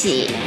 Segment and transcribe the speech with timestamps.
[0.00, 0.39] 起。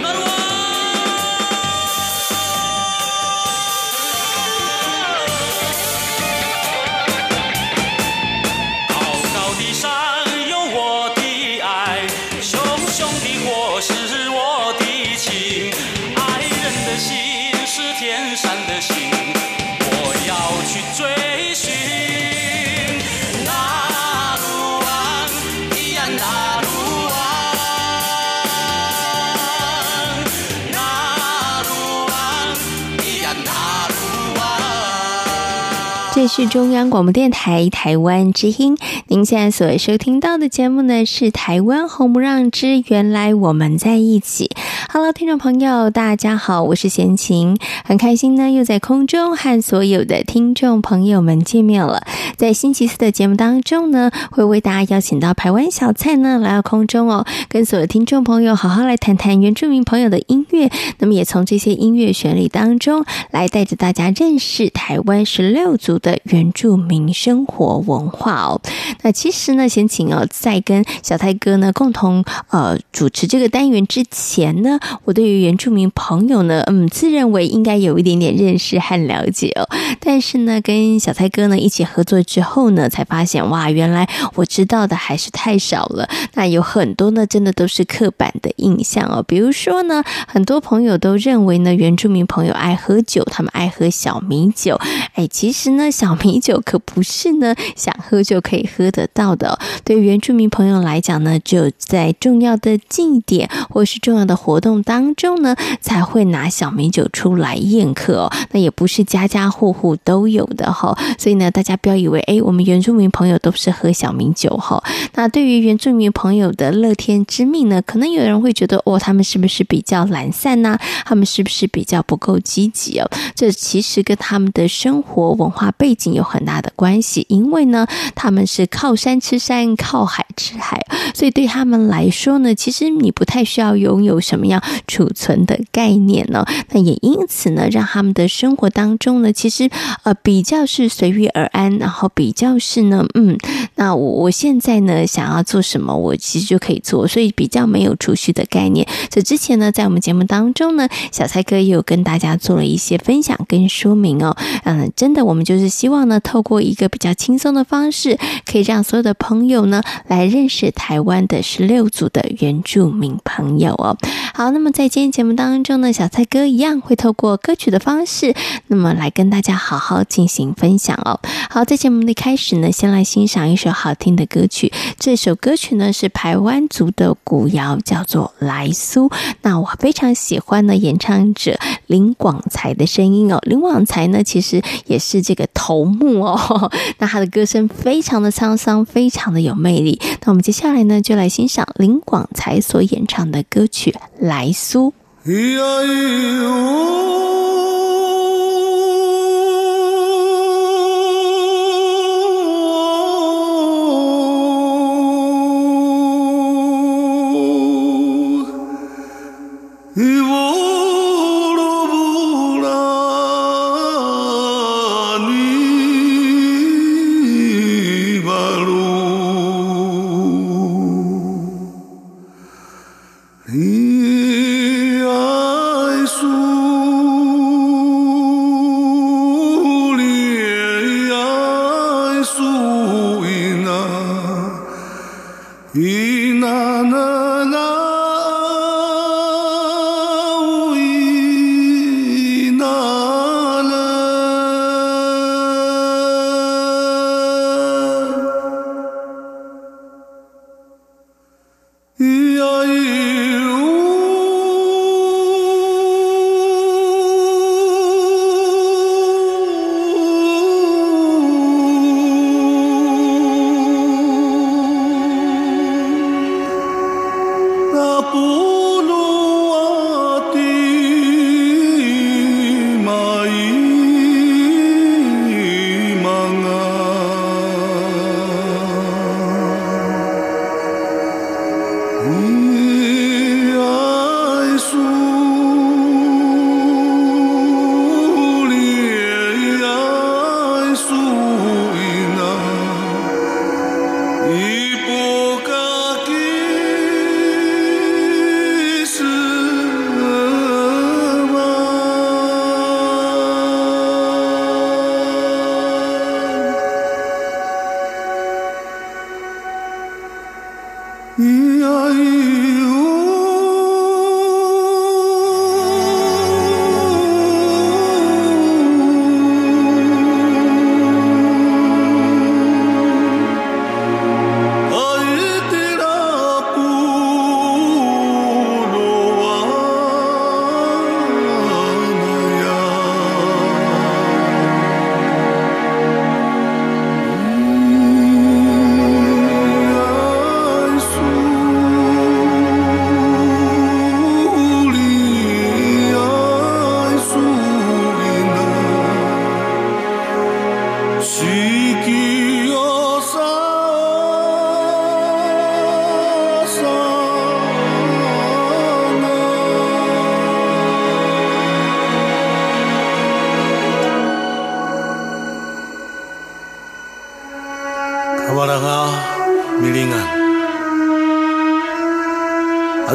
[36.24, 38.78] 这是中央广播电台台湾之音。
[39.08, 44.50] 您现在所收听到的节目呢，是《台湾红不让之原来我们在一起》。
[44.96, 52.06] Hello，听众朋友，大家好，我是贤琴，很开心呢，又在空中和所有的听众朋友们见面了。
[52.38, 60.70] 在星期四的节目当中呢，会为大家邀请到台湾小蔡呢来到空中哦，跟所有听众朋友好好来谈谈原住民朋友的音乐。
[61.00, 66.20] 那么也从这些音乐旋律当中来带着大家认识台湾十六族的。
[66.26, 68.62] 原住民生活文化哦，
[69.02, 79.68] 那其实呢，先请哦，在跟小泰哥呢共同呃主持这个单元之前呢，我对于原住民朋友呢，嗯，自认为应该有一点点认识和了解哦。
[80.00, 86.10] 但是呢，跟小蔡哥呢一起合作之后呢，才发现哇，原来我知道的还是太少了。
[86.34, 89.24] 那有很多呢，真的都是刻板的印象哦。
[89.28, 94.80] 比如说呢，很多朋友都认为呢，原住民朋友爱喝酒，他们爱喝小米酒。
[95.14, 99.60] 哎，其实呢，小米酒可不是呢想喝就可以喝得到的。
[99.84, 108.32] 对于原住民朋友来讲呢，只有在重要的祭典或是重要的活动当中呢，才会拿小米酒出来宴客哦。
[108.52, 110.98] 那也不是家家户户都有的哈。
[111.20, 114.84] 所以呢，大家不要以为哎，我们原住民朋友都是喝小米酒哈。
[115.14, 120.78] 那对于原住民朋友的乐天之命呢，可能有人会觉得哦，他们是不是比较懒散呢？
[121.06, 123.10] 他们是不是比较不够积极哦？
[123.36, 127.86] 这其实跟他们的生活文化背景有很大的关系，因为呢，
[128.16, 130.80] 他们是靠山吃山，靠海吃海，
[131.14, 134.53] 所以对他们来说呢，其实你不太需要拥有什么样
[134.88, 136.46] 储存的概念呢。
[136.72, 139.70] 那也因此呢，让他们的生活当中呢，其实
[140.04, 143.38] 呃比较是随遇而安，然后比较是呢，嗯，
[143.76, 148.88] 那我我现在呢想要做什么，我其实就可以做，所以比较没有储蓄的概念。
[149.10, 154.36] 这之前呢，在我们节目当中呢，小蔡哥也有跟大家做了一些分享跟说明哦。
[154.64, 163.98] 嗯，真的，我们就是希望呢，透过一个比较轻松的方式，可以让所有的朋友呢来认识台湾的十六组的原住民朋友哦。
[164.34, 168.36] 好，好那么在今天节目当中呢，小蔡哥一样会透过歌曲的方式，
[168.68, 171.18] 那么来跟大家好好进行分享哦。
[171.50, 174.70] 好，在节目的开始呢，先来欣赏一首好听的歌曲。
[175.00, 179.08] 这首歌曲呢是台湾族的古谣，叫做《来苏》。
[179.44, 183.40] 那我非常喜欢呢演唱者林广才的声音哦。
[183.44, 186.70] 林广才呢其实也是这个头目哦。
[187.00, 190.02] 那他的歌声非常的沧桑，非常的有魅力。
[190.26, 193.90] 那我们接下来呢就来欣赏林广才所演唱的歌曲
[194.20, 194.94] 《来苏》。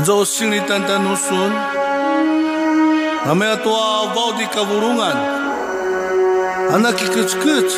[0.09, 1.53] Jo sini tanda nusun
[3.29, 5.17] Nama tua bau di kaburungan
[6.73, 7.69] Anak ikut-ikut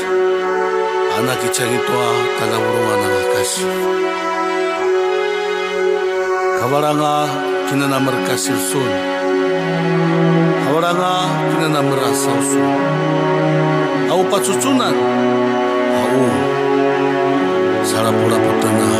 [1.18, 3.66] Anak ikut tua tanda burungan anak kasih.
[6.62, 7.14] Kawaranga
[7.66, 8.90] kina namar kasih sun
[10.70, 11.14] kawaranga
[11.50, 12.70] kina namar asal sun
[14.06, 14.94] Au pacucunan
[15.98, 16.22] Au
[17.82, 18.99] Sarapura putengah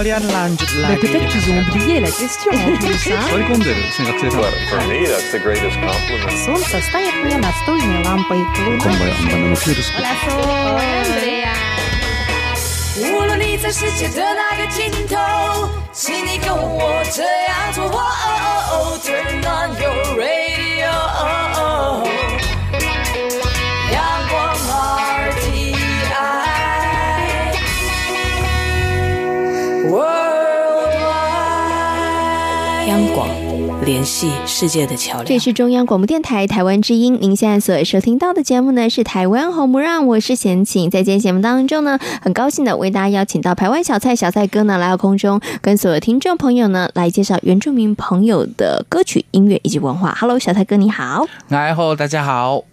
[0.00, 1.00] pendengar sekalian lanjut Bah, lagi.
[1.06, 3.12] Peut-être qu'ils ont oublié la question en plus.
[3.12, 3.20] hein.
[3.32, 6.36] 追い込んでるね学生さん Well, for me, that's the greatest compliment.
[6.44, 8.38] Солнце стоит мне над стольной лампой.
[8.56, 9.92] こんばんは、バンドのキュールス。
[9.92, 11.52] Andrea
[12.98, 17.84] 无论你在世界的哪个尽头，请你跟我这样做。
[17.84, 18.32] 哦哦
[18.72, 20.88] 哦 Turn on your radio，
[33.01, 33.27] 央广
[33.83, 35.25] 联系世界的桥梁。
[35.25, 40.87] 这是中央广播电台台湾之音，您现在所收听到的节目呢是台湾红不让，我是贤琴。
[40.87, 50.15] 在今天节目当中呢，很高兴的为大家邀请到台湾小蔡小蔡哥呢来到空中，跟所有听众朋友呢来介绍原住民朋友的歌曲、音乐以及文化。
[50.19, 51.25] Hello，小蔡哥你好。
[51.49, 52.63] 哎吼，大家好。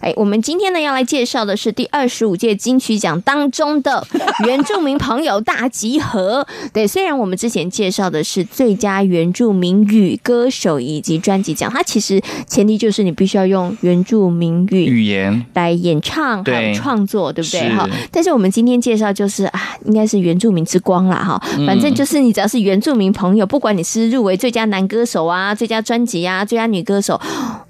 [0.00, 4.06] 哎，我们今天呢要来介绍的是第二十五届金曲奖当中的
[4.46, 6.46] 原住民朋友大集合。
[6.72, 17.68] 对，虽然我们之前介绍的是最佳原住民语歌手以及专辑奖，它其实前提就是你必须要用原住民语语言来演唱还有创作，对不对？
[17.68, 27.20] 哈，但是我们今天介绍就是啊，应该是原住民之光啦，哈，反正就是你只要是原住民朋友，不管你是入围最佳男歌手啊、最佳专辑啊、最佳女歌手。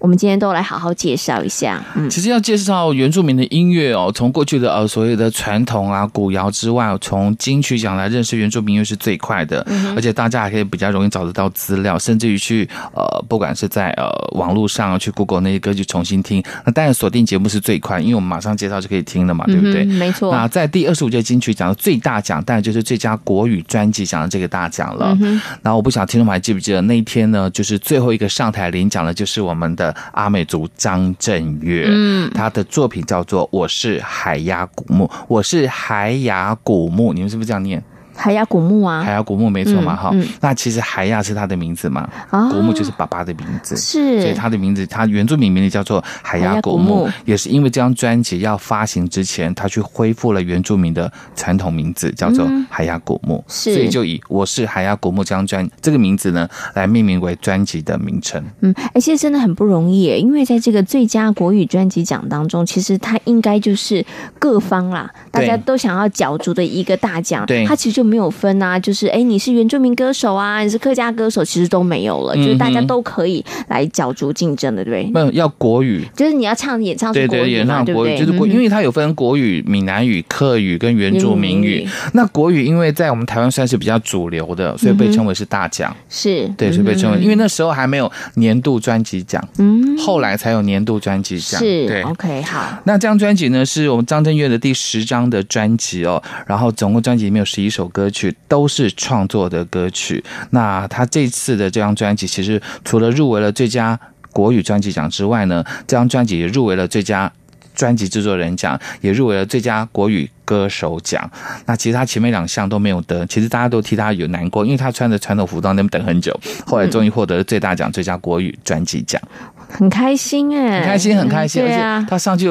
[0.01, 1.85] 我们今天都来好好介绍一下。
[1.95, 19.85] 嗯，其实要介绍原住民的音乐哦，从过去的呃所谓的传统啊古谣之外，从金曲奖来认识原住民音乐是最快的，嗯、而且大家还可以比较容易找得到资料，甚至于去呃不管是在呃网络上去 Google 那些歌曲重新听，那当然锁定节目是最快，因为我们马上介绍就可以听了嘛，对不对？
[19.85, 20.35] 嗯、没错。
[20.35, 25.15] 那在第二十五届金曲奖的最大奖，当然就是最佳国语专辑奖的这个大奖了。
[25.21, 27.51] 嗯、然后我不晓得听众们还记不记得那一天呢？
[27.51, 30.61] 就是最后一个上台领奖的，就是我们的阿美族。
[30.77, 37.83] 张震岳，嗯，他的作品叫做《我是海鸭古墓》，我是海雅古墓，你们是不是这样念？
[38.21, 40.21] 海雅古墓啊，海雅古墓没错嘛，哈、嗯。
[40.21, 40.29] 嗯。
[40.43, 58.45] 那其实海雅是他的名字嘛，哦、古墓就是爸爸的名字，是，所以他的名字，他原住民名字叫做海雅古墓，也是因为这张专辑要发行之前，他去恢复了原住民的传统名字，叫做海雅古墓，是、嗯，所以就以我是海雅古墓这张专这个名字呢来命名为专辑的名称。
[58.61, 64.05] 嗯，哎，其实真的很不容易，因为在这个最佳国语专辑奖当中，其实他应该就是
[64.39, 68.10] 各方啦，大家都想要角逐的一个大奖，对，他其实就。
[68.11, 75.13] 没有分啊，就是哎，你是原住民歌手啊，你是客家歌手，其实都没有了，嗯、就是大家都可以来角逐竞争的，对不对？
[75.13, 81.87] 没有要国语，就是你要唱演唱国语嘛，对对，演唱国语，就是国，因为它有分国语、闽南语、客语跟原住民语。
[82.13, 92.81] 那国语因为在我们台湾算是比较主流的，所以被称为是大奖，是、嗯、对，所以被称为、嗯，因为那时候还没有年度专辑奖，嗯，后来才有年度专辑奖，是对，OK，好。
[92.85, 98.00] 那这张专辑呢，是我们张震岳的第十张的专辑哦，然后总共专辑里面有十一首歌。
[98.01, 100.25] 歌曲都是创作的歌曲。
[100.53, 103.99] 那他这次的这张专辑，其实除了入围了最佳
[104.33, 107.31] 国语专辑奖之外呢，这张专辑也入围了最佳
[107.75, 111.31] 专辑制作人奖，也入围了最佳国语歌手奖。
[111.67, 116.35] 那其实他前面两项都没有得，其实大家都替他有难过，因为他穿着传统服装那么等很久，
[116.67, 119.21] 后来终于获得了最大奖，最佳国语专辑奖。
[119.71, 121.63] 很开心哎，很开心，很开心。
[121.63, 122.49] 而且他上去，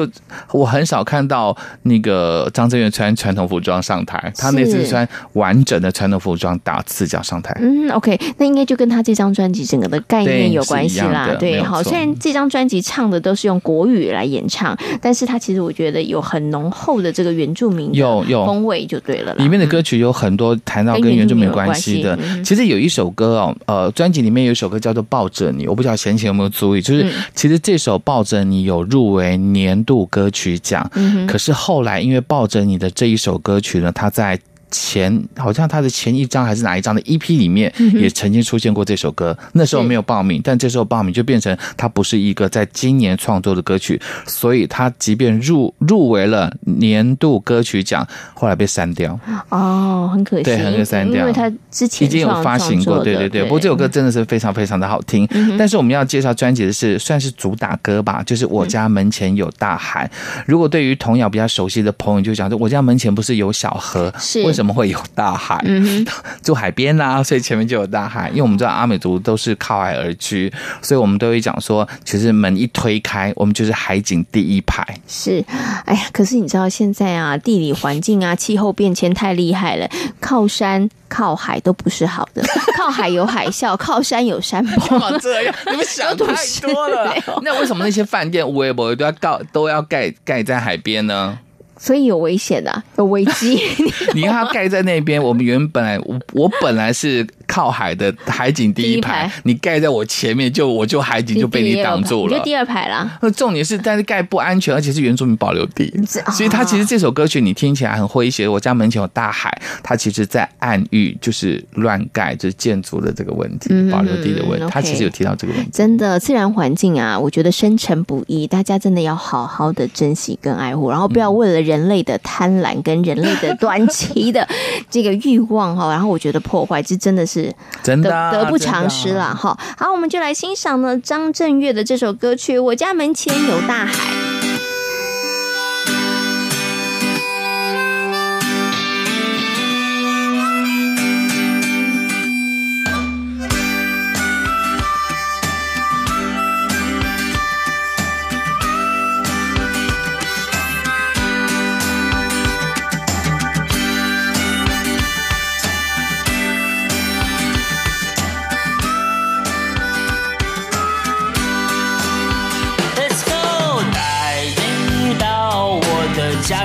[0.52, 7.54] 我很少看到那个张震岳穿传统服装上台，他那次穿完整的传统服装打赤脚上台。
[7.60, 11.36] 嗯，OK，那应该就跟他这张专辑整个的概念有关系啦。
[11.38, 19.34] 对，好，虽然这张专辑唱的都是用国语来演唱，但是他其实我觉得有很浓厚的这个原住民有有风味就对了。
[19.34, 22.18] 里面的歌曲有很多谈到跟原住民有关系的。
[22.42, 27.09] 其实有一首歌哦，呃，专辑里面有一首歌叫做《抱着你》，我不知道闲情有没有注意，就是。
[27.34, 34.38] 其实这首《抱着你》有入围年度歌曲奖，嗯，可是后来因为《抱着你》的这一首歌曲呢，它在。
[34.70, 49.18] 前好像他的前一张还是哪一张的 EP 里面也曾经出现过这首歌，嗯、那时候没有报名，但这时候报名就变成他不是一个在今年创作的歌曲，所以他即便入入围了年度歌曲奖，后来被删掉。
[49.48, 53.42] 哦，很可惜，对，很可惜删掉，因为他之前已经有发行过，对对对。
[53.42, 55.26] 不过这首歌真的是非常非常的好听。
[55.32, 60.08] 嗯、但是我们要介绍专辑的是算是主打歌吧，就是我家门前有大海。
[60.12, 64.59] 嗯、如果对于童谣比较熟悉的朋友就讲说，我家门前不是有小河，是为什么？
[64.60, 65.58] 怎么会有大海？
[65.64, 66.06] 嗯、
[66.44, 68.28] 住海边呐、啊，所以前面就有大海。
[68.28, 70.52] 因为我们知道阿美族都是靠海而居，
[70.82, 74.86] 所以我们都会讲说，其实门一推开，我们就是海景第一排。
[75.08, 75.42] 是，
[75.86, 79.88] 哎呀，可是你知道现在啊，地理环境啊，气候变迁太厉害了，
[80.20, 82.42] 靠山靠海都不是好的。
[82.76, 85.18] 靠海有海啸，靠山有山崩。
[85.20, 87.16] 这样， 你们想太多了。
[87.40, 91.38] 那为什么那些饭店、微博都要盖都要盖盖在海边呢？
[91.82, 93.58] 所以有危险的、有危机。
[94.14, 97.26] 你看它盖在那边，我们原本来我我本来是。
[97.50, 103.18] 靠海的海景第一排，你盖在我前面，就我就海景就被你挡住了，就第二排啦。
[103.20, 105.92] 那重点是，但是盖不安全，而且是原住民保留地，
[106.32, 108.46] 所以他其实这首歌曲你听起来很诙谐。
[108.46, 109.50] 我家门前有大海，
[109.82, 114.66] 他其实在暗喻就是乱盖，就是建筑的这个问题，保留地的问题。
[114.70, 115.70] 他其实有提到这个问题。
[115.72, 124.46] 真的，自然环境啊，我觉得生成不易，大家真的要好好的珍惜跟爱护，然后不要为了人类的贪婪跟人类的短期的
[124.88, 127.39] 这个欲望哈，然后我觉得破坏这真的是。
[127.82, 129.56] 真的、啊、得不偿失了哈！
[129.78, 133.92] 好，我们就来欣赏呢张震岳的这首歌曲《我家门前有大海》。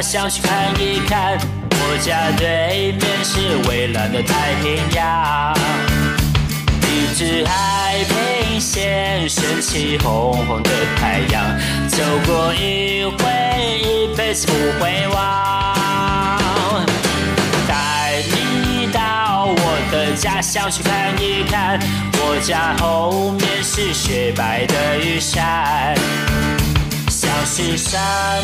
[0.02, 1.38] 想去看一看，
[1.72, 5.56] 我家对面是蔚蓝的太平洋。
[6.88, 11.44] 一只海平线，升起红红的太阳，
[11.88, 13.24] 走过一回，
[13.80, 16.86] 一辈子不会忘。
[17.68, 21.80] 带你到我的家乡去看一看，
[22.14, 25.96] 我家后面是雪白的玉山。
[27.46, 28.00] 是洒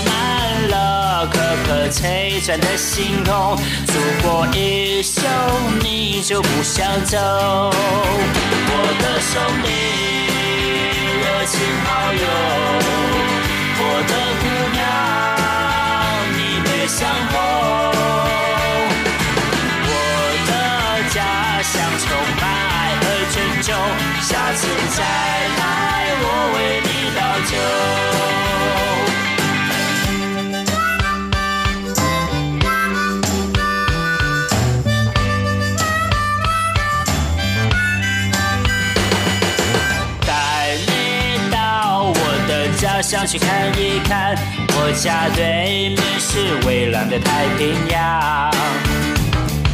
[0.06, 5.22] 满了颗颗璀璨的星空，走过一宿
[5.82, 7.18] 你就不想走。
[7.18, 9.68] 我的兄弟，
[11.20, 12.24] 热情好友，
[13.80, 14.80] 我的姑娘，
[16.38, 17.34] 你别想红。
[19.84, 19.90] 我
[20.48, 20.50] 的
[21.10, 21.18] 家
[21.64, 22.06] 乡充
[22.40, 23.68] 满爱和尊重，
[24.22, 25.04] 下次再
[25.58, 25.62] 来
[26.22, 26.88] 我为你
[27.20, 28.31] 倒酒。
[43.32, 44.36] 去看一看，
[44.76, 48.52] 我家对面是蔚蓝的太平洋，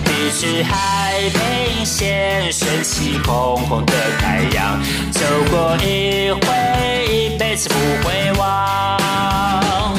[0.06, 4.80] 笔直海平线，升起红红的太阳，
[5.12, 7.76] 走过一回，一辈子不
[8.08, 9.96] 会忘。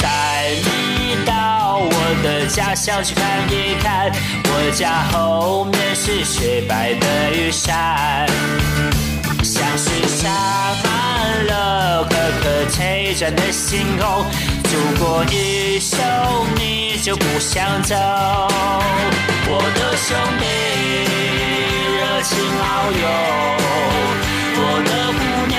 [0.00, 1.88] 带你到我
[2.24, 4.10] 的家乡去看一看，
[4.42, 8.26] 我家后面是雪白的玉山。
[9.44, 10.28] 像是下
[10.82, 14.26] 满了颗颗璀璨的星空，
[14.64, 15.96] 走过一宿
[16.56, 17.94] 你就不想走。
[19.48, 20.44] 我的兄弟，
[21.94, 23.06] 热情好友，
[24.58, 25.56] 我的姑娘，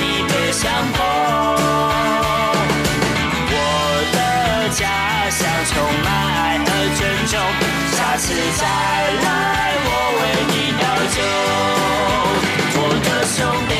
[0.00, 0.62] 你别想
[0.94, 0.98] 跑。
[3.50, 3.56] 我
[4.12, 4.18] 的
[4.70, 4.82] 家
[5.30, 5.38] 乡
[5.70, 5.72] 充
[6.02, 7.32] 满爱和尊重，
[7.92, 8.62] 下次再
[9.22, 9.26] 来
[9.86, 10.82] 我为你倒
[11.14, 11.16] 酒。
[12.76, 13.72] 我的兄弟，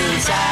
[0.00, 0.49] 下次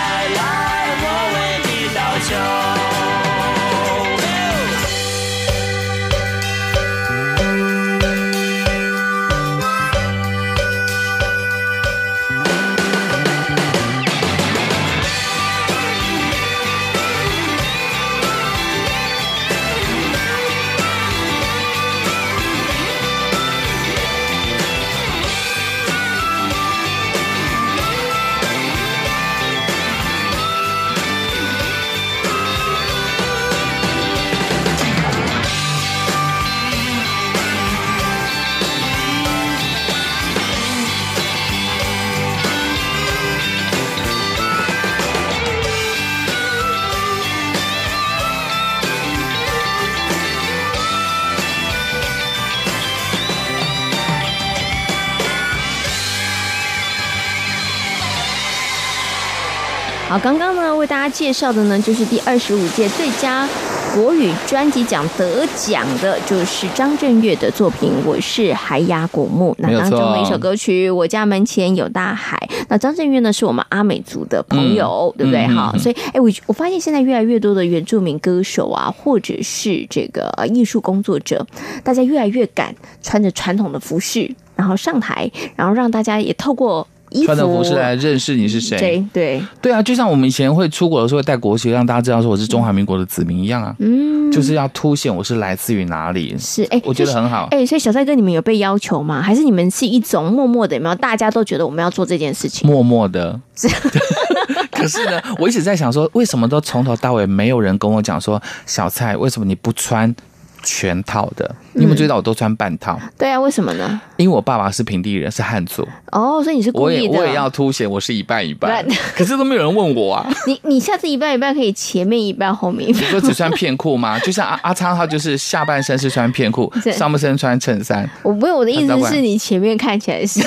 [61.08, 63.48] 家介绍的呢，就是第二十五届最佳
[63.94, 69.52] 国语专辑奖得奖的，就是张震岳的作品《我是海雅古墓》。
[69.58, 72.36] 那当中的一首歌曲《我家门前有大海》。
[72.68, 75.46] 那张震岳呢，是我们阿美族的朋友，嗯、对不对？
[75.46, 81.46] 哈、嗯，所以，哎，我我发现现在越来越多的原住民歌手啊，或者是这个艺术工作者，
[81.82, 86.86] 大家越来越敢穿着传统的服饰，然后上台，然后让大家也透过。
[87.24, 88.78] 穿的服饰来认识你是谁？
[88.78, 93.74] 对对对啊，就像我们以前会出国的时候会带国旗，让大家知道说我是中华民国的子民一样啊。
[93.78, 96.36] 嗯，就是要凸显我是来自于哪里。
[96.38, 97.48] 是哎，我觉得很好。
[97.50, 99.20] 哎，所以小帅哥，你们有被要求吗？
[99.22, 100.76] 还是你们是一种默默的？
[100.76, 100.94] 有没有？
[100.96, 103.38] 大家都觉得我们要做这件事情，默默的。
[104.70, 110.14] 可是呢，我一直在想说，为什么都从头到尾没有人跟我讲说，小蔡，为什么你不穿？
[110.62, 112.98] 全套的，你有没有注意到我都穿半套？
[113.02, 113.10] 嗯。
[113.16, 114.00] 对啊，为什么呢？
[114.16, 115.86] 因为我爸爸是平地人，是汉族。
[116.12, 117.12] 哦，所以你是故意的。
[117.12, 118.84] 我也我也要凸显我是一半一半。
[119.16, 120.28] 可是都没有人问我啊。
[120.46, 123.02] 你你下次一半一半可以前面一半后面一半。
[123.02, 124.18] 你说只穿片裤吗？
[124.24, 128.08] 就像阿阿昌，他就是下半身是穿片裤，上半身穿衬衫。
[128.22, 130.40] 我不是我的意思是你前面看起来是。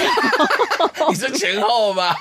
[1.09, 2.13] 你是前后吗？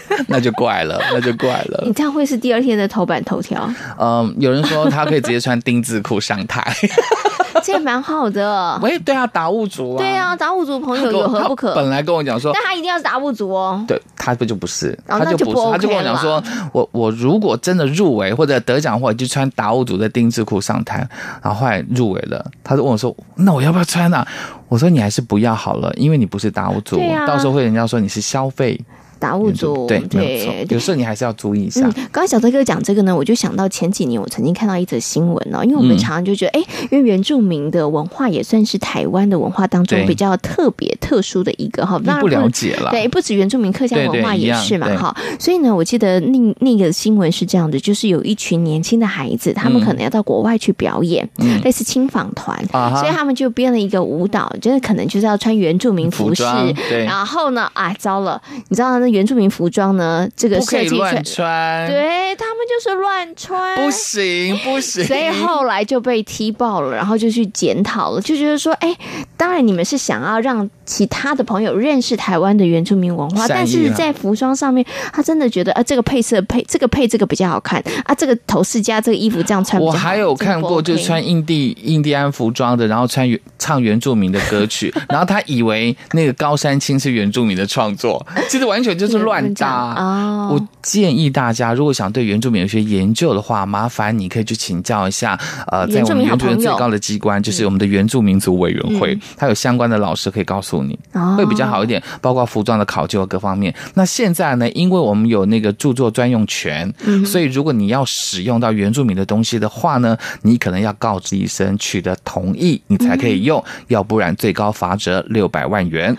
[0.28, 1.82] 那就怪了，那就怪了。
[1.86, 3.68] 你这样会是第二天的头版头条。
[3.98, 6.64] 嗯，有人说他可以直接穿丁字裤上台。
[7.62, 8.76] 这也蛮好的。
[8.82, 9.98] 喂，对啊，达悟族啊。
[9.98, 11.74] 对啊，达悟族朋友有何不可？
[11.74, 13.84] 本来跟我讲说，但他一定要是达悟族哦。
[13.86, 21.06] 对，他不就不是，哦、他就不是，不 OK、他就跟我讲说，我我如果真的入围或者得奖或者，就穿达悟族的丁字裤上台。
[21.42, 24.26] 然后后来入围了，他就问我说：“那我要不要穿啊？”
[24.68, 28.80] 我说：“你还是不要好了，因为你不是达悟族，啊、到时候会人家说你是消费。”
[29.22, 31.86] 达悟族对对，有时候你还是要注意一下。
[31.86, 42.00] 嗯，刚才小德哥讲这个呢，我就想到前几年我曾经看到一则新闻哦，因为我们常常就觉得，哎、嗯，因为原住民的文化也算是台湾的文化当中比较特别特殊的一个哈。
[42.02, 45.16] 那不了解了，对，不止原住民客家文化也是嘛哈。
[45.38, 56.42] 所以呢，我记得那那个新闻是这样的，就是有一群年轻的孩子，他们可能要到国外去表演，嗯、类似青访团，嗯、所以他们就编了一个舞蹈，就是可能就是要穿原住民服饰。
[56.88, 59.92] 对，然后呢，啊，糟了，你知道那原住民服装。
[59.92, 68.96] 呢，这个设计不可以乱穿，对他们就是乱穿，不行不行，所以后来就被踢爆了，然后就去检讨了，就觉得说，哎，
[69.36, 89.66] 当然你们是想要让其他的朋友认识台湾的原住民文化，但是在服装上面，他真的觉得啊，这个配色配这个配这个比较好看啊，这个头饰加这个衣服这样穿，我还有看过，就是穿印第印第安服装的，然后穿原唱原住民的歌曲，然后他以为那个高山青是原住民的创作，其实完全就是乱搭。
[89.68, 90.56] 啊，oh.
[90.56, 101.36] 我建议大家，如果想对原住民有些研究的话，麻烦你可以去请教一下，呃，在我们原住民最高的机关，就是我们的原住民族委员会，他、嗯、有相关的老师可以告诉你，oh.
[101.36, 103.74] 会比较好一点，包括服装的考究各方面。
[103.94, 116.16] 那现在呢，因为我们有那个著作专用权，嗯、所以如果你要使用到原住民的东西的话呢，你可能要告知一声，取得同意，你才可以用，嗯、要不然最高罚则六百万元。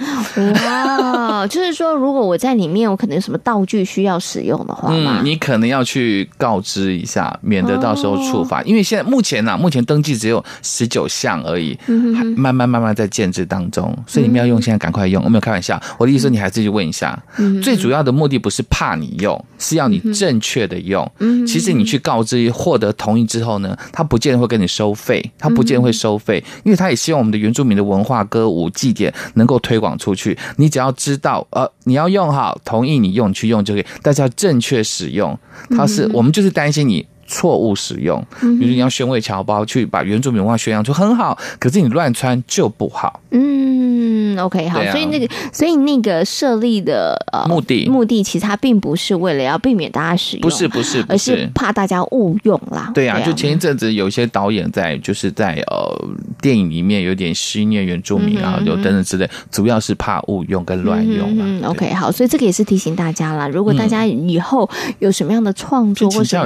[0.65, 3.63] 哇就是说，如果我在里面，我可能有什么道。
[3.65, 8.59] 具需要使用的话，嗯，你可能要去告知一下，免得到时候处罚。
[8.59, 15.23] 哦、因为现在目前呢、啊，目前登记只有十九项而已，嗯、还慢慢慢慢在建制当中，所以你们要用，现在赶快用。
[15.23, 17.17] 嗯、我没有开玩笑，我的意思你还是去问一下。
[17.37, 21.09] 嗯、最主要的目的不是怕你用，是要你正确的用。
[21.19, 30.37] 嗯、其实你去告知，获得同意之后呢，他不见得会跟你收费，他不见得会收费，因为他也希望我们的原住民的文化、歌舞、祭典能够推广出去。
[30.57, 33.43] 你只要知道，呃，你要用好，同意你用去。
[33.47, 35.37] 用就可以，但是要正确使用。
[35.69, 43.21] 它是我们就是担心你错误使用，比如你要宣慰侨胞去把原住民文化宣扬出很好，可是你乱穿就不好。
[43.31, 47.87] 嗯，OK，好，啊、所以那个，所以那个设立的呃目的。
[47.87, 51.33] 目的，其实它并不是为了要避免大家使用，不是不是，不是。
[51.33, 52.91] 而是怕大家误用啦。
[52.93, 56.09] 对啊，对啊，就前一阵子有一些导演在就是在呃
[56.41, 61.35] 电影里面有点戏谑原住民啊，就、嗯、等等之类，主要是怕误用跟乱用。
[61.39, 66.37] 嗯，OK，好，所以这个也是提醒大家啦，如果大家以后有什么样的创作或者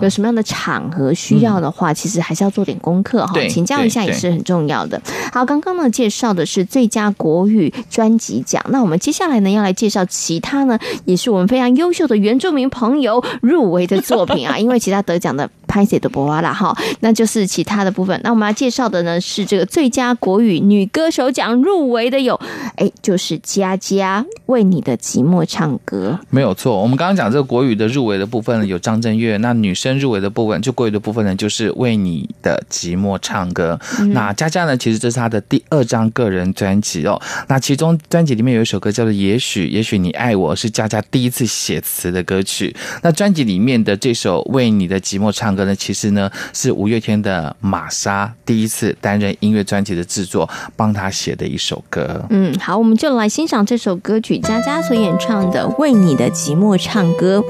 [0.00, 5.00] 有什么样的场合需要的话，嗯、其实还是要做点功课哈，请教一下也是很重要的。
[5.32, 6.26] 好，刚刚呢介绍。
[6.36, 8.62] 的是最佳国语专辑奖。
[8.68, 14.58] 那我们接下来呢，要来介绍其他呢，也是我们非常优秀的原住民朋友入围的作品啊。
[14.60, 18.20] 因为其他得奖的拍谢都播完了哈，那就是其他的部分。
[18.22, 22.38] 那我们要介绍的呢，是这个最佳国语女歌手奖入围的有，
[22.74, 26.82] 哎，就是佳佳为你的寂寞唱歌，没有错。
[26.82, 29.36] 我们刚刚讲这个国语的入围的部分呢，有张震岳。
[29.38, 33.78] 那女生入围的部分，就国语的部分呢，就是为你的寂寞唱歌。
[33.98, 42.74] 嗯、那佳佳呢，其实这是她的第二张个人专辑哦，那其中专辑里面有一首歌叫做《也许也许你爱我》，是佳佳第一次写词的歌曲。
[43.02, 52.24] 那专辑里面的这首《为你的寂寞唱歌》呢，其实呢是五月天的玛莎第一次担任音乐专辑的制作，帮他写的一首歌。
[52.30, 57.42] 嗯，好，我们就来欣赏这首歌曲，佳佳所演唱的《为你的寂寞唱歌》。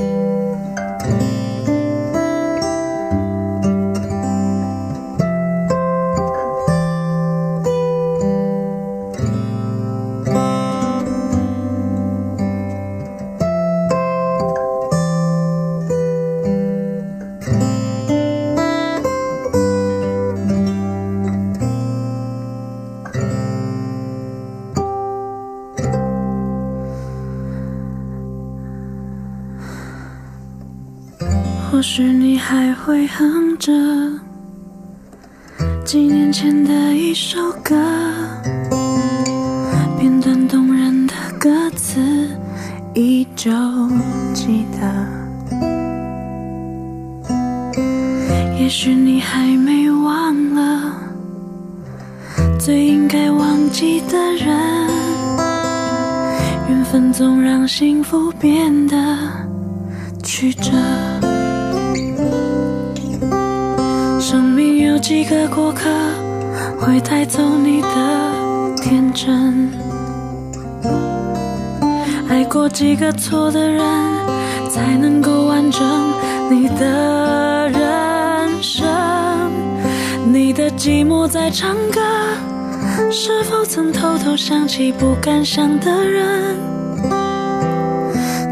[32.48, 33.72] 还会哼着
[35.84, 37.74] 几年前的一首歌，
[39.98, 42.00] 片段动人的歌词
[42.94, 43.50] 依旧
[44.32, 44.86] 记得。
[48.56, 50.92] 也许你还没忘了
[52.60, 54.56] 最应该忘记的人，
[56.68, 58.96] 缘分总让幸福变得
[60.22, 60.70] 曲折。
[65.06, 65.84] 几个过客
[66.80, 69.70] 会带走你的天真？
[72.28, 73.84] 爱过几个错的人，
[74.68, 75.80] 才能够完整
[76.50, 78.84] 你的人生？
[80.24, 82.00] 你的寂寞在唱歌，
[83.12, 86.56] 是否曾偷偷想起不敢想的人？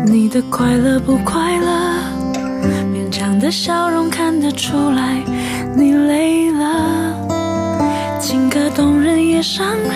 [0.07, 2.14] 你的快乐不快乐？
[3.15, 5.23] 勉强的笑容看得出来，
[5.77, 7.15] 你累了。
[8.19, 9.93] 情歌动人也伤人，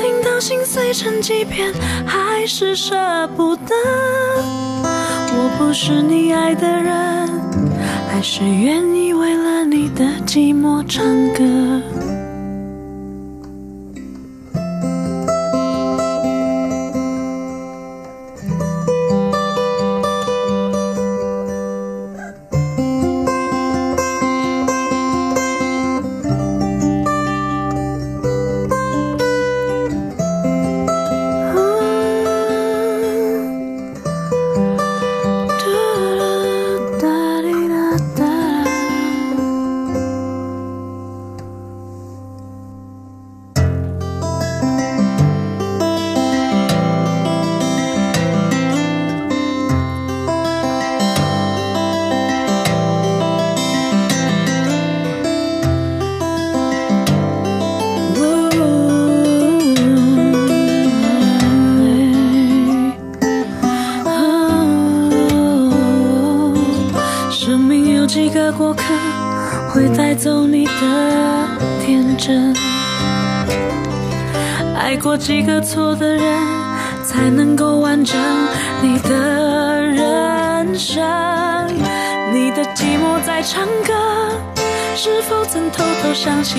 [0.00, 1.70] 听到心碎成几片，
[2.06, 3.74] 还是舍不得。
[4.82, 7.28] 我不是你爱的人，
[8.10, 12.09] 还是愿意为了你的寂寞唱歌。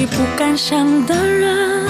[0.05, 1.85] 不敢想的人？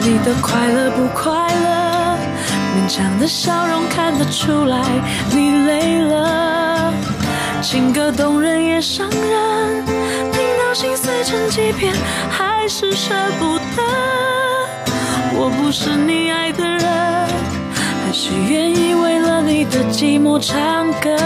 [0.00, 2.18] 你的快乐不快乐？
[2.76, 4.82] 勉强的笑容看得出来，
[5.30, 6.92] 你累了。
[7.62, 9.84] 情歌动人也伤人，
[10.32, 11.94] 听到心碎成几片，
[12.30, 13.82] 还是舍不得。
[15.36, 16.80] 我不是你爱的人，
[18.04, 21.16] 还是愿意为了你的寂寞唱歌。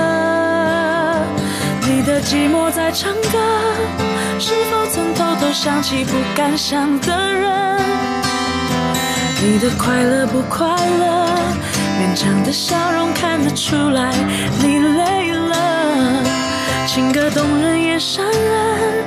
[1.91, 3.39] 你的寂寞在唱歌，
[4.39, 7.81] 是否曾偷偷想起不敢想的人？
[9.43, 11.27] 你的快乐不快乐？
[11.99, 14.13] 勉强的笑容看得出来，
[14.63, 16.23] 你累了。
[16.87, 19.05] 情歌动人也伤人，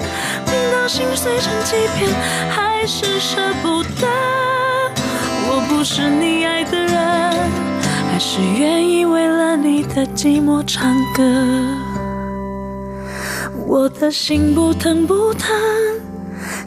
[0.47, 2.09] 听到心碎成几片，
[2.49, 4.07] 还是舍不得。
[5.47, 6.91] 我不是你爱的人，
[8.11, 11.90] 还是愿意为了你的寂寞唱歌。
[13.71, 15.49] 我的心不疼不疼，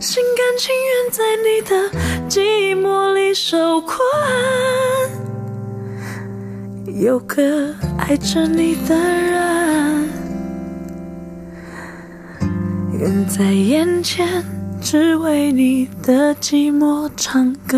[0.01, 1.91] 心甘情愿在你的
[2.31, 4.01] 寂寞里受困。
[6.99, 10.09] 有个爱着你的人，
[12.99, 14.43] 远在眼前，
[14.81, 17.77] 只为你的寂寞唱歌。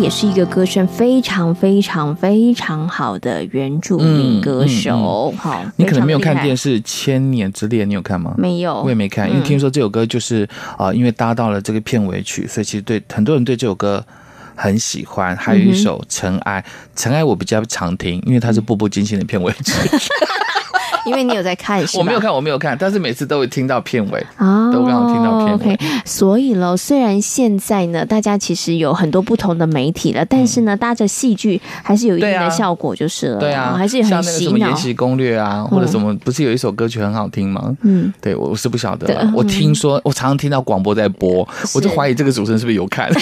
[0.00, 5.32] 也是一个歌声非常非常非常好的原住民歌手。
[5.36, 8.34] 好、你可能没有看电视《千年之恋》，你有看吗？
[8.36, 9.30] 没有，我也没看。
[9.30, 10.44] 因为听说这首歌就是
[10.76, 14.04] 啊、呃，因为搭到了这个片尾曲，所以其实对很多人对这首歌
[14.54, 15.36] 很喜欢。
[15.36, 16.64] 还有一首《尘埃》，
[17.00, 19.72] 尘埃我比较常听，因为它是《步步惊心》的片尾曲。
[21.06, 21.82] 因为你有在看？
[21.96, 25.78] 我没有看，我没有看，但是每次都会听到片尾啊，都刚好听到片尾。
[26.04, 33.38] 所以喽，虽然现在呢，大家其实有很多不同的媒体了，但是呢，搭着戏剧还是有一定的效果，就是了。
[33.38, 37.74] 对啊，还是很像那个什么《延禧攻略》啊，或者什么，不是有一首歌曲很好听吗？
[37.82, 39.30] 嗯，对，我是不晓得。
[39.34, 43.10] 我听说，我常常听到广播在播，我就怀疑这个主持人是不是有看。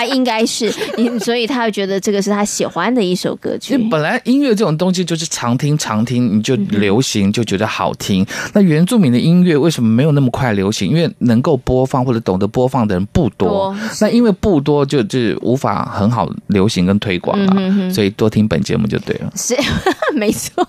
[0.00, 0.72] 他应该是，
[1.20, 3.76] 所以他会觉得这个是他喜欢的一首歌曲。
[3.90, 8.26] 本来音乐这种东西就是常听常听，你就流行就觉得好听。
[8.54, 10.88] 那原住民的音乐为什么没有那么快流行？
[10.88, 13.76] 因为能够播放或者懂得播放的人不多。
[14.00, 17.90] 那因为不多，就就是无法很好流行跟推广啊。
[17.92, 19.30] 所以多听本节目就对了。
[19.36, 19.54] 是，
[20.16, 20.66] 没错。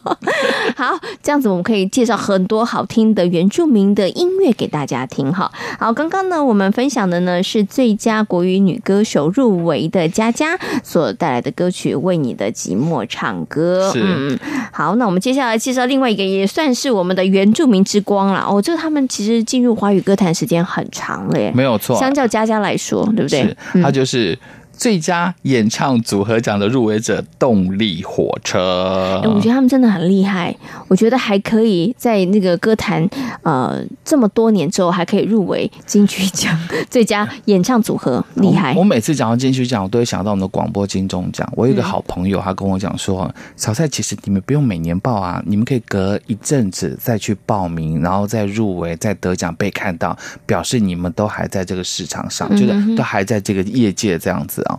[0.76, 5.50] 好，这样子我们可以介绍很多好听的原住民的音乐给大家听哈。
[5.80, 13.92] 好，刚刚呢，我们分享的呢是最佳国语女歌手入围的佳佳所带来的歌曲《为你的寂寞唱歌》。
[14.02, 14.38] 嗯，
[14.72, 18.46] 好，那我们接下来介绍另外一个，也算是我们的原住民之光了。
[18.50, 21.98] 哦，这个他们其实进入华语歌坛时间很长了耶，没有错。
[21.98, 23.42] 相较佳佳来说，对不对？
[23.42, 24.38] 是，他就是。
[24.82, 29.22] 最佳演唱组合奖的入围者，动力火车。
[29.24, 30.56] 哎，我觉得他们真的很厉害。
[30.88, 33.08] 我觉得还可以在那个歌坛，
[33.44, 38.74] 呃，这么多年之后还可以入围金曲奖最佳演唱组合，厉害。
[38.74, 41.48] 我，我每次讲到金曲奖，我都会想到我们的广播金钟奖。
[41.56, 50.18] 我有一个好朋友，他跟我讲说：“小蔡，其实你们不用每年报啊，你们可以隔一阵子再去报名，然后再入围，再得奖被看到，
[50.48, 54.70] 表示你们都还在这个市场上，就是都还在这个业界这样子啊。”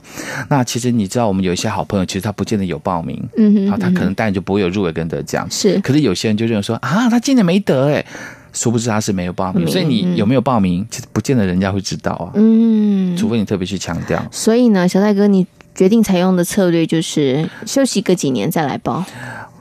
[0.49, 5.79] 那其实你知道，我们有一些好朋友，其实他不见得有报名，嗯哼，他可能当然就不会有入围跟得奖，是。
[5.81, 8.05] 可是有些人就认为说啊，他今年没得哎，
[8.53, 14.25] 殊不知他是没有报名，所以你有没有报名，其实不见得人家会知道啊，嗯，除非你特别去强调。
[14.31, 19.05] 所以呢，小戴哥，你决定采用的策略就是休息个几年再来报。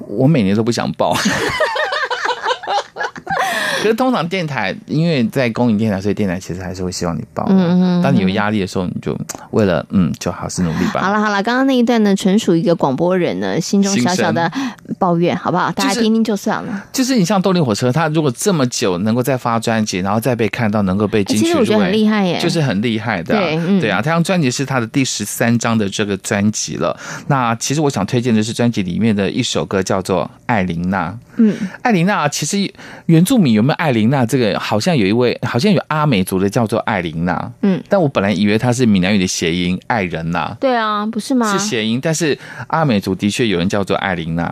[0.08, 1.16] 我每年都不想报。
[3.82, 7.46] 可是通常电台，因为在公营电台，所以电台其实还是会希望你报。
[7.50, 8.02] 嗯嗯。
[8.04, 9.18] 当你有压力的时候，你就
[9.50, 11.02] 为了嗯，就好好努力吧。
[11.02, 14.52] 好了好了，刚刚那一段呢，纯属一个广播人呢心中小小的
[15.00, 15.72] 抱怨，好不好？
[15.72, 16.84] 大家听听就算了。
[16.94, 23.36] 就是你像动力火车，他如果这么久能够再发专辑，然后再被看到，能够被其实我觉得很厉害耶，就是很厉害的。
[23.36, 26.96] 对，对啊，他张专辑是他的第十三张的这个专辑了。
[27.28, 31.10] 那其实我想推荐的是专辑里面的一首歌，叫做《艾琳娜》。
[31.38, 32.72] 嗯，艾琳娜其实
[33.08, 33.71] 原住民有没有？
[33.74, 41.52] 艾琳娜这个好像有一位，好像有阿美族的叫做艾琳娜，嗯，但我本来以为她是闽南语的谐音爱人呐，对啊，不是吗？
[41.52, 44.44] 是谐音，但是阿美族的确有人叫做艾琳娜，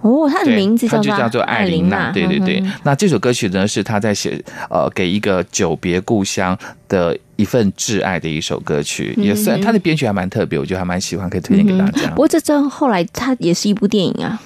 [0.00, 2.62] 哦，她的名字她就叫做艾琳娜，对对对。
[2.82, 6.56] 那这首歌曲呢，是她在写呃给一个久别故乡
[6.88, 12.08] 的一份挚爱的一首歌曲，也算她的编曲还蛮特别，我觉得还蛮喜欢，可以推荐给大家。
[12.10, 14.40] 不过这真后来它也是一部电影啊。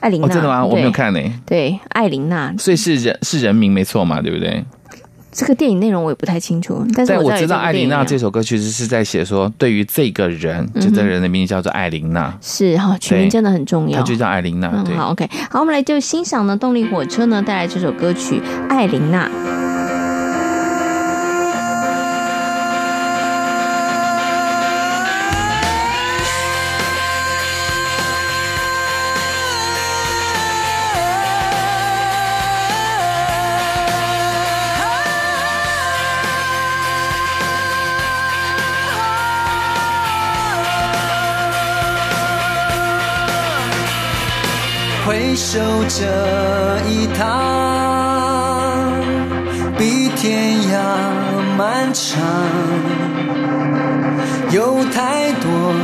[0.00, 0.64] 艾琳娜，真的吗？
[0.64, 1.20] 我没有看呢。
[1.46, 4.64] 对，艾琳娜，所以是人是人名没错嘛，对不对？
[5.30, 14.82] 这个电影内容我也不太清楚，但是我知道艾琳娜这首歌其实是在写说，对于这个人，就这个人的名字叫做艾琳娜，是哈，取名真的很重要，他就叫艾琳娜。
[14.82, 19.28] 对，好，OK，好，我们来就欣赏呢，动力火车呢带来这首歌曲《艾琳娜》。
[45.06, 45.58] 回首
[45.88, 46.04] 这
[46.88, 47.26] 一趟，
[49.78, 50.76] 比天涯
[51.56, 52.20] 漫长，
[54.50, 55.74] 有太多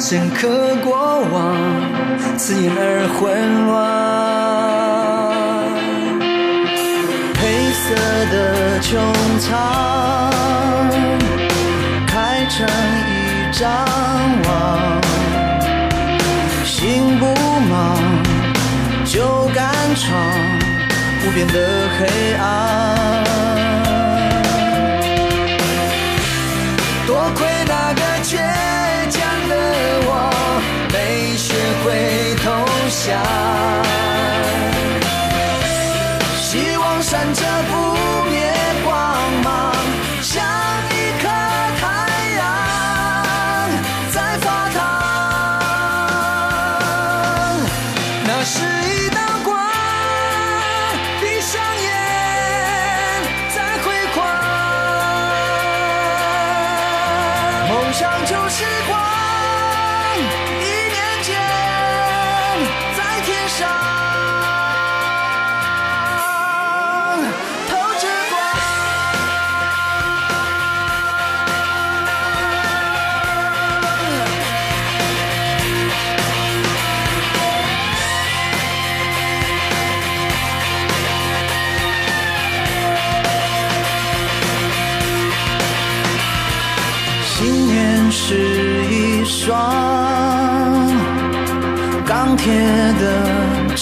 [0.00, 1.54] 深刻过往，
[2.36, 3.68] 刺眼而混乱。
[7.40, 7.94] 黑色
[8.32, 8.34] 的
[8.80, 8.88] 穹
[9.38, 9.54] 苍，
[12.06, 12.66] 开成
[13.06, 13.12] 一
[13.52, 13.70] 张
[14.44, 14.48] 网，
[16.64, 17.24] 心不
[17.70, 18.07] 忙。
[19.08, 20.22] 就敢闯
[21.24, 23.24] 无边的黑暗，
[27.06, 28.36] 多亏那个倔
[29.08, 29.54] 强的
[30.04, 30.10] 我，
[30.92, 31.86] 没学会
[32.44, 32.46] 投
[32.90, 33.18] 降，
[36.36, 37.72] 希望闪着不
[38.30, 38.36] 灭
[38.84, 38.92] 光
[39.42, 39.48] 芒。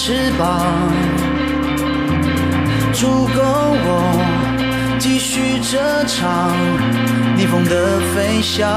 [0.07, 0.63] 翅膀，
[2.93, 6.55] 足够我继续这场
[7.35, 8.71] 逆风的飞翔。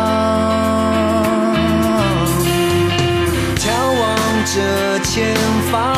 [3.54, 5.32] 眺望着前
[5.70, 5.94] 方，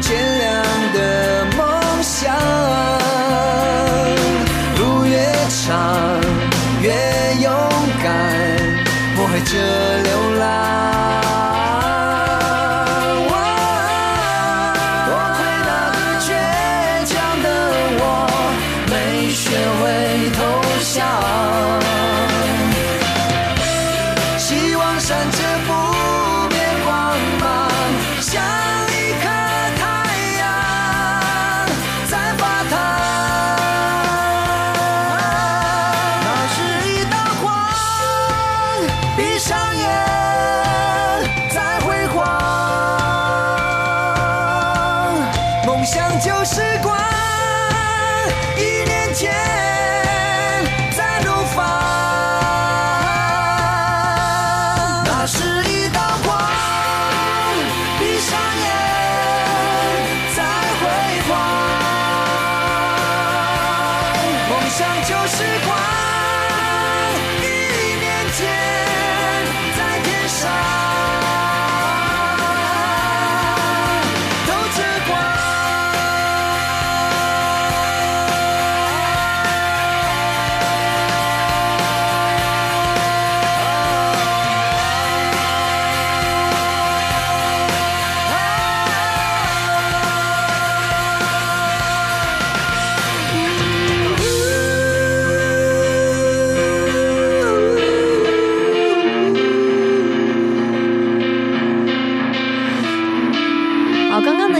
[0.00, 1.62] 天亮的梦
[2.00, 2.34] 想，
[4.78, 5.12] 路越
[5.50, 5.94] 长
[6.80, 6.88] 越
[7.42, 7.52] 勇
[8.02, 8.08] 敢，
[9.18, 9.93] 我还着。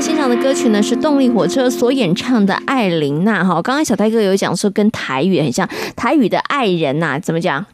[0.05, 7.65] 现场的歌曲呢是动力火车所演唱的《艾琳娜》哈，刚刚小泰哥有讲说跟台语很像，台语的爱人呐、怎么讲？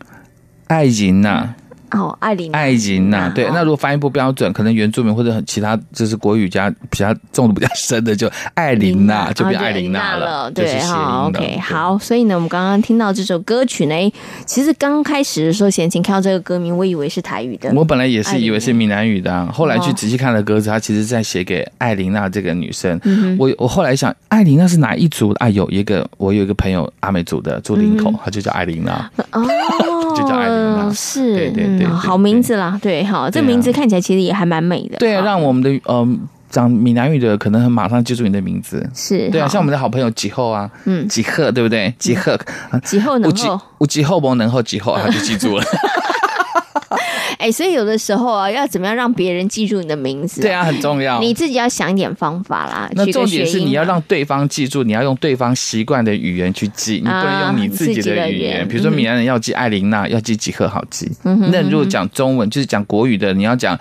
[0.68, 1.54] 爱人呐。
[1.90, 14.12] 哦，艾琳，艾琳娜，对，那如果发音不标准，可能原住民或者很其他，就是国语家比较重的比较深的，就艾琳娜就变艾琳娜了，对，好，OK，好，所以呢，我们刚刚听到这首歌曲呢，
[14.46, 23.00] 其实刚开始的时候，贤琴看到这个歌名，我以为是台语的，我本来也是以为是闽南语的，后来去仔细看了歌词，他其实在写给艾琳娜这个女生。
[23.38, 25.30] 我我后来想，艾琳娜是哪一族？
[25.40, 29.10] 啊，有一个我有一个朋友阿美族的，住林口，他就叫艾琳娜。
[29.32, 29.44] 哦。
[30.10, 34.96] 就叫艾琳娜，是，对对对，好名字啦，对，好，这名字看起来其实也还蛮美的。
[34.98, 36.20] 对啊，让我们的嗯
[36.50, 41.94] 讲闽南语的可能马上记住你的名字，是对啊，像我们的好朋友吉后啊，嗯，吉鹤对不对？
[41.98, 42.38] 吉鹤，
[42.84, 45.64] 吉后能后，我吉后不能后，吉后他就记住了。
[47.40, 50.42] 哎、欸，所以有的时候啊，要怎么样让别人记住你的名字、啊？
[50.42, 51.18] 对啊，很重要。
[51.20, 52.90] 你自己要想一点方法啦。
[52.92, 58.68] 那重点是你要让对方记住，你要用对方习惯的语言去记，你不能用你自己的语言。
[58.68, 61.10] 比如说，闽南人要记艾琳娜，要记几何好记。
[61.24, 63.78] 嗯、那如果讲中文，就是讲国语的，你要讲。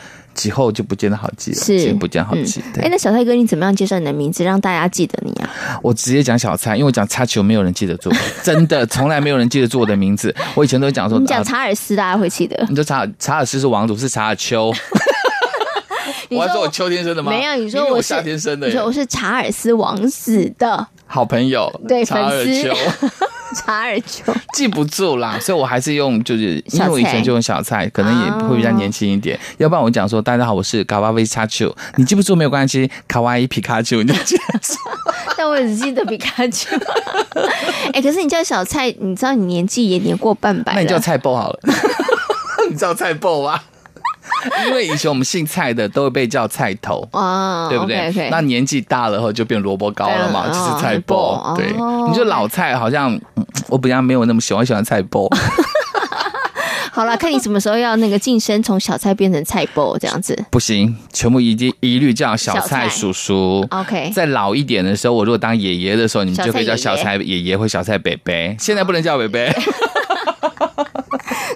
[0.48, 2.62] 以后就不见得好记了，是不见好记。
[2.76, 5.50] 哎、嗯欸，那小蔡哥，你怎么样介绍你的名字，让大家记得你啊？
[5.82, 8.12] 我直接讲小蔡，因为我讲插球，没有人记得住，
[8.44, 10.34] 真的，从来没有人记得住我的名字。
[10.56, 12.66] 我以前都讲说，你讲查尔斯，大家会记得。
[12.70, 14.72] 你说查查尔斯是王族，是查尔丘。
[16.30, 17.32] 我还说我秋天生的吗？
[17.32, 18.68] 没有，你说我，我夏天生的。
[18.68, 22.74] 你说我是查尔斯王子的好朋友，对， 查尔丘。
[23.56, 29.40] 查尔丘记不住啦，所以我还是用，就是因为我以前就用小蔡，可能也会比较年轻一点。
[29.58, 34.76] 要不然我讲说，大家好，我是卡哇伊查丘，你记不住没有关系，卡哇伊皮卡丘你就记得住。
[35.36, 36.78] 但我只记得皮卡丘。
[37.92, 41.60] 哎、欸，可是你叫小蔡，你知道你年纪也年过半百了，那你叫蔡波好了。
[42.70, 43.60] 你知道蔡波吗？
[44.68, 48.30] 因为以前我们姓蔡的都会被叫菜头啊，对不对？Okay, okay.
[48.30, 51.54] 那年纪大了后就变萝卜糕了嘛，就是菜包。
[51.58, 51.68] 对，
[52.08, 53.20] 你就老蔡好像
[53.68, 55.28] 我比较没有那么喜欢喜欢菜包。
[56.92, 60.38] 好了，看你什么时候要那个晋升，从小菜变成菜包这样子。
[60.50, 63.66] 不行，全部一律一律叫小菜叔叔。
[63.70, 68.34] OK，再老一点的时候，我如果当爷爷的时候，你们就可以叫小菜爷爷或小菜伯伯。
[68.60, 69.40] 现在不能叫伯伯。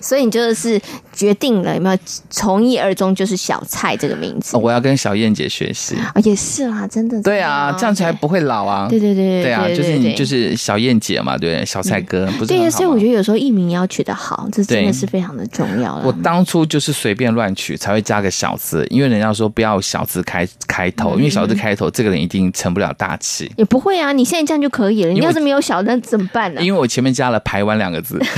[0.04, 0.80] 所以你就是
[1.14, 1.98] 决定了有没有
[2.30, 4.58] 从一而终，就是小蔡这个名字。
[4.58, 7.22] 我要跟小燕姐学习啊，也是啦，真的。
[7.24, 8.88] 对啊，这样才不会老啊。
[8.90, 12.48] 对对对对啊，就是你就是小燕姐嘛，对，小蔡哥不是。
[12.48, 15.96] 对，所以我觉得有时候艺名要取得好，这真的是非常的重要。
[16.04, 23.50] 我当初就是随便乱取，才会加个小字，因为人家说不要小字开开头，因为小字开头，这个人一定成不了大器。
[23.56, 25.12] 也不会啊，你现在这样就可以了。
[25.12, 26.62] 你要是没有小，那怎么办呢？
[26.62, 28.20] 因为我前面加了“台湾”两个字。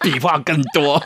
[0.00, 1.02] 笔画更多。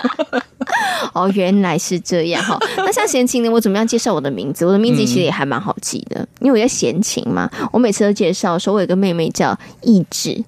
[1.13, 2.59] 哦，原来是这样哈。
[2.77, 3.49] 那像闲情呢？
[3.51, 4.65] 我怎么样介绍我的名字？
[4.65, 7.51] 我的名字其实也还蛮好记的，因为我叫闲情嘛。
[7.73, 10.43] 我每次都介绍说，我有个妹妹叫意志。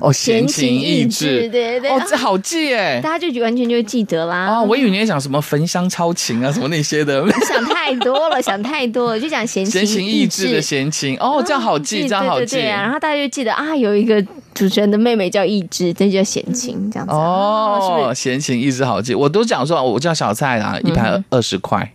[0.00, 4.36] 哦，闲情逸致，对对对，哦，这好记哎，大家就完全就会记得啦。
[4.46, 7.24] 啊，我以为你在讲什么焚香超情啊，什么那些的。
[7.46, 11.16] 想太多了，想太多了，就讲闲情闲情逸致的闲情。
[11.18, 12.56] 哦，这样好记，这样好记。
[12.56, 14.20] 对啊，然后大家就记得啊，有一个
[14.54, 17.12] 主持人的妹妹叫逸致，这就叫闲情，这样子。
[17.12, 19.14] 哦，闲情逸致好记。
[19.14, 21.92] 我都讲说，我叫小蔡啦，一盘二十块。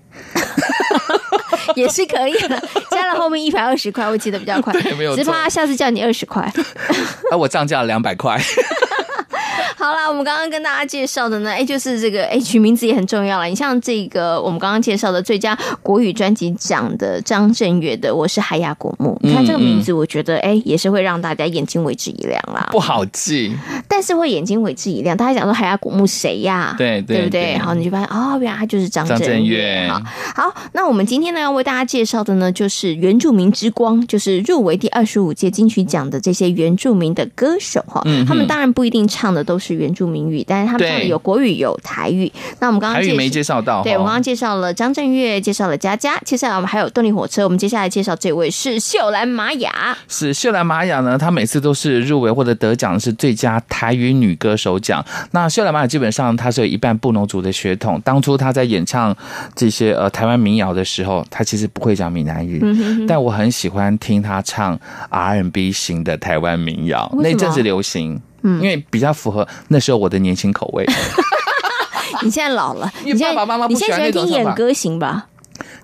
[1.76, 2.62] 也是可以的，
[2.92, 4.74] 加了后面一百二十块，我记得比较快。
[4.74, 5.16] 对，没有。
[5.16, 6.42] 只怕下次叫你二十块。
[7.32, 8.40] 啊，我涨价了两百块。
[9.80, 13.46] 好啦，我们刚刚跟大家介绍的呢，哎，就是这个哎，取名字也很重要了。
[13.46, 22.68] 你像这个我们刚刚介绍的最佳国语专辑奖的张震岳的《我是海雅果木》，你看这个名字，我觉得哎，也是会让大家眼睛为之一亮啦。
[22.74, 23.56] 不好记，
[23.88, 25.16] 但是会眼睛为之一亮。
[25.16, 26.76] 大家讲说海雅果木谁呀？
[26.78, 27.58] 对对，对不对？
[27.60, 29.88] 好，你就发现哦，原来他就是张震岳。
[29.90, 30.02] 好，
[30.36, 38.02] 好，那我们今天呢要为大家介绍的呢，就是原住民之光，就是入围第二十五届金曲奖的这些原住民的歌手哈。
[38.04, 39.69] 嗯，他们当然不一定唱的都是。
[39.70, 42.32] 是原住民语，但是他们唱的有国语有台语。
[42.60, 47.44] 那我们刚刚台语没介绍到，对，我刚刚介绍了张震岳，介绍了佳佳，接下来我们还有动力火车。
[47.44, 49.98] 我们接下来介绍这位是秀兰玛雅。
[50.08, 55.06] 是秀兰玛雅呢，她每次都是入围或者得奖的是最佳台语女歌手奖。
[55.32, 58.02] 那秀兰玛雅基本上她是有一半布农族的血统。
[58.04, 59.16] 当初她在演唱
[59.56, 68.22] 这些呃台湾民谣的时候，她其实不会讲闽南语，嗯、哼哼但我很喜欢听她唱 R&B 型的台湾民谣，那阵子流行。
[68.44, 70.86] 嗯，因为比较符合那时候我的年轻口味。
[72.24, 75.28] 你现在老了，你爸爸妈妈你现在喜欢听演歌行吧？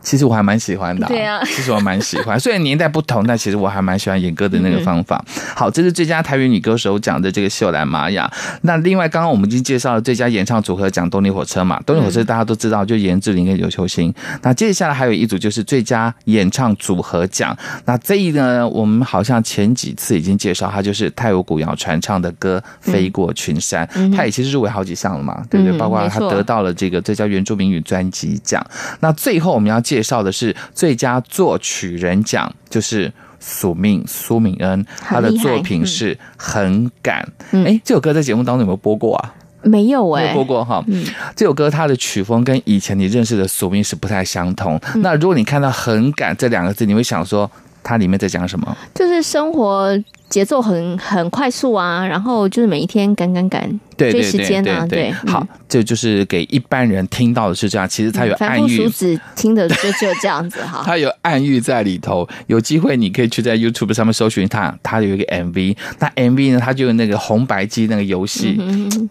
[0.06, 2.39] 其实我还蛮喜欢的，对啊，其实我蛮喜欢。
[2.39, 5.22] 虽然年代不同，但其实我还蛮喜欢演歌的那个方法。
[5.56, 8.32] 好，这是最佳台语女歌手奖的这个秀兰玛雅。
[8.62, 14.14] 那另外，刚刚我们已经介绍了最佳演唱组合奖，动力火车嘛，动力火车大家都知道，就严志玲跟刘秋兴。
[14.43, 17.58] 那接下来还有一组就是最佳演唱组合奖。
[17.86, 23.84] 那这一呢，我们好像前几次已经介绍，它就是泰国古谣传唱的歌《飞过群山》，
[24.16, 25.76] 它也其实入围好几项了嘛，对不对？
[25.80, 28.64] 包括他得到了这个最佳原住民语专辑奖。
[28.99, 37.28] 那最后我们要介绍的是最佳作曲人奖，就是苏命苏敏恩，他的作品是《很赶》。
[37.66, 39.34] 哎，这首歌在节目当中有没有播过啊？
[39.62, 40.84] 没有哎、播过哈。
[40.86, 41.04] 嗯，
[41.36, 44.80] 这首歌它的曲风跟以前你认识的苏命是不太相同。
[44.98, 47.50] 那如果你看到“很赶”这两个字，你会想说
[47.82, 48.78] 它里面在讲什么？
[48.93, 49.98] 就是生活
[50.30, 53.80] 节奏很很快速啊，然后就是每一天赶赶赶。
[53.98, 58.89] 对对对对对，好，这就是给一般人听到的是这样，其实它有暗喻。
[58.89, 60.82] 子听的就只有这样子哈。
[60.86, 65.76] 它有暗喻在里头，有机会你可以去在 YouTube 上面搜寻它，它有一个 MV。
[66.00, 68.56] 那 MV 呢，它就有那个红白机那个游戏。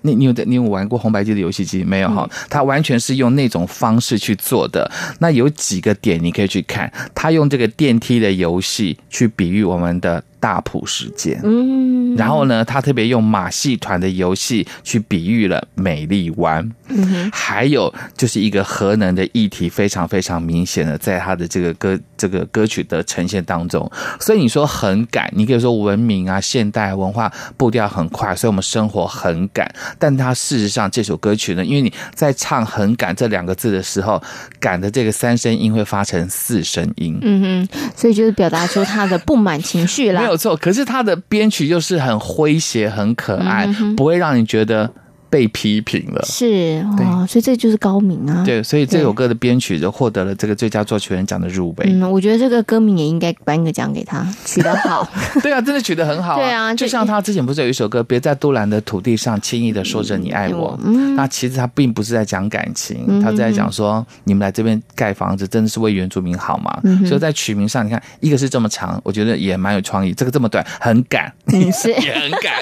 [0.03, 2.29] 你你有你有玩过红白机的游戏机没有哈？
[2.49, 4.91] 它完全是用那种方式去做的。
[5.19, 11.39] 那有几个点你可以去看，它用这个电梯的游戏去比喻我们的大埔时间。
[11.43, 14.67] 嗯，然后呢，他特别用马戏团的游戏。
[14.83, 23.91] 去比喻了美丽湾，嗯还有就是一个核能的议题，非常非常明显的在他的这个歌这个歌曲的呈现当中。
[24.19, 29.73] 所以你说很赶，你可以说文明啊，现代文化步调很快，所以我们生活很赶。
[29.99, 34.21] 但它事实上这首歌曲呢，因为你在唱“很赶”这两个字的时候
[34.59, 40.21] ，“赶”的这个三声音会发成四声音，嗯哼，所以就是表达出他的不满情绪啦。
[40.21, 43.67] 没有错，可是他的编曲又是很诙谐、很可爱，
[43.97, 44.64] 不会让你觉得。
[44.65, 44.93] 的
[45.35, 48.45] 被批评了，是哦，所以这就是高明啊。
[48.47, 51.87] 对，所以这首歌的编曲就获得了这个最佳作曲人奖的入围。
[51.89, 55.05] 嗯，我觉得这个歌名也应该颁个奖给他，取得好。
[55.43, 56.37] 对啊，真的取得很好啊。
[56.37, 60.79] 对啊，就像他之前不是有一首歌，别在杜兰的土地上轻易的说着你爱我。
[60.85, 66.81] 嗯，那其实他并不是在讲感情，他在讲说你们来这边盖房子，真的是为原住民好吗？
[67.05, 70.15] 所以在曲名上，你看一个是这么长，我觉得也蛮有创意。
[70.15, 71.33] 这个这么短，很赶，
[71.73, 72.55] 是 也很赶。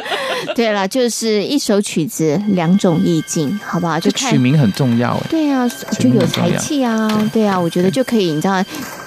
[0.54, 2.17] 对了，就是一首曲子
[2.48, 3.98] 两种意境，好不好？
[4.00, 5.26] 就取名很重要哎。
[5.30, 7.08] 对啊，就有才气啊。
[7.32, 8.64] 对啊，我觉得就可以，你知道，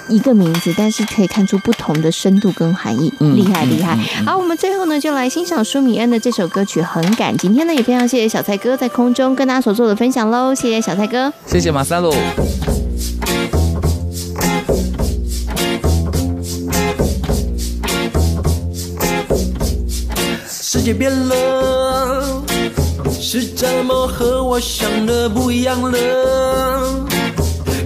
[0.08, 3.96] 一个名字，但是可以看出不同的深度跟含义，厉害厉害。
[4.26, 7.34] 好，我们最后呢，就来欣赏舒米恩的这首歌曲《很感》。
[7.36, 12.14] 今天呢，也非常谢谢小蔡哥在空中跟大家所做的分享喽，谢谢小蔡哥，谢谢马三路。
[20.48, 21.81] 世界变了，
[23.34, 27.06] 是怎么和我想的不一样了？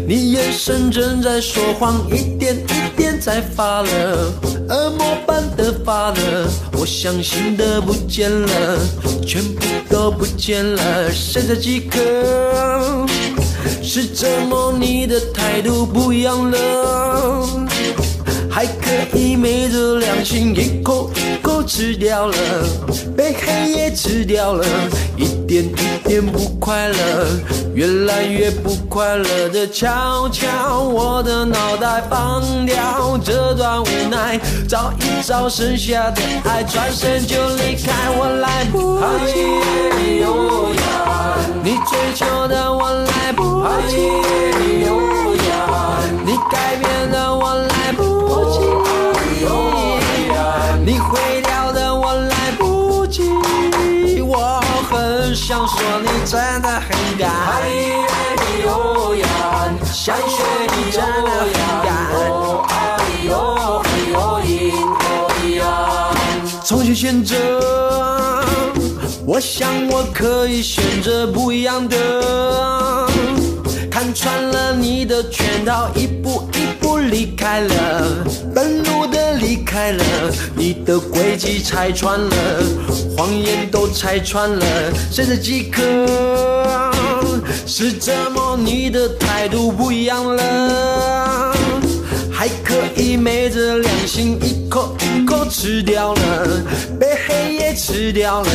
[0.05, 3.17] 你眼神正在说谎，一点一点。
[3.21, 4.33] 在发热，
[4.69, 6.49] 恶魔般的发热。
[6.73, 8.77] 我相信的不见了，
[9.25, 13.07] 全部都不见了，剩下几颗。
[13.81, 17.49] 是怎么你的态度不一样了，
[18.57, 22.35] 还可以昧着良心一口一口吃掉了，
[23.15, 24.65] 被黑夜吃掉了，
[25.15, 27.27] 一点一点不快乐，
[27.75, 38.65] 越来越不快乐的悄悄，我的脑袋放掉这段无奈，找一找剩下的爱，转身就离开，我来。
[38.73, 38.97] 不
[39.27, 39.35] 及。
[41.63, 43.97] 你追求的我来不及，
[55.67, 56.89] 说你真的很
[57.19, 57.29] 敢，
[59.93, 60.37] 想说
[60.77, 61.53] 你真的很
[61.85, 61.87] 敢，
[66.65, 67.35] 重新选择。
[69.27, 73.09] 我想我可以选择不一样的，
[73.91, 78.25] 看穿了你的圈套，一步一步离开了，
[79.47, 80.05] 离开了，
[80.57, 82.35] 你的诡计拆穿了，
[83.17, 84.67] 谎言都拆穿了，
[85.13, 85.81] 剩这几颗，
[87.65, 91.56] 是折磨你的态度不一样了，
[92.47, 96.63] 还可以昧着良心一口一口吃掉了，
[96.97, 98.49] 被黑夜吃掉了。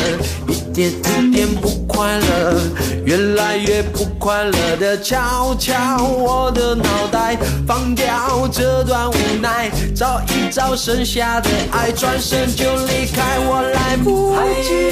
[0.48, 2.62] 一点一点不快乐，
[3.04, 7.38] 越来越不快乐的敲敲，我的脑袋
[7.68, 14.90] 放掉这段无奈，找一找剩下的爱，转身就离开，我来不及。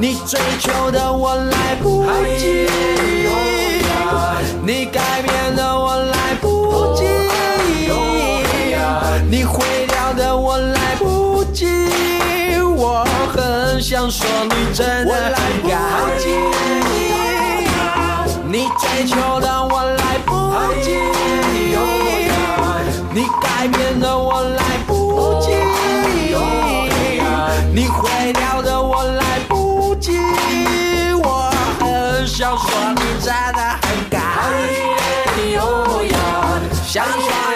[0.00, 2.04] 你追求的我来不
[2.36, 2.66] 及，
[4.66, 5.35] 你改变
[14.08, 15.80] 想说你真的很感
[16.16, 16.28] 激，
[18.44, 20.30] 你追求的我来不
[20.80, 20.96] 及，
[23.12, 25.50] 你改变的我来不及，
[27.74, 30.12] 你毁掉的我来不及。
[31.24, 31.50] 我
[31.80, 34.22] 很想说你真的很感
[34.68, 35.58] 激，
[36.86, 37.55] 想说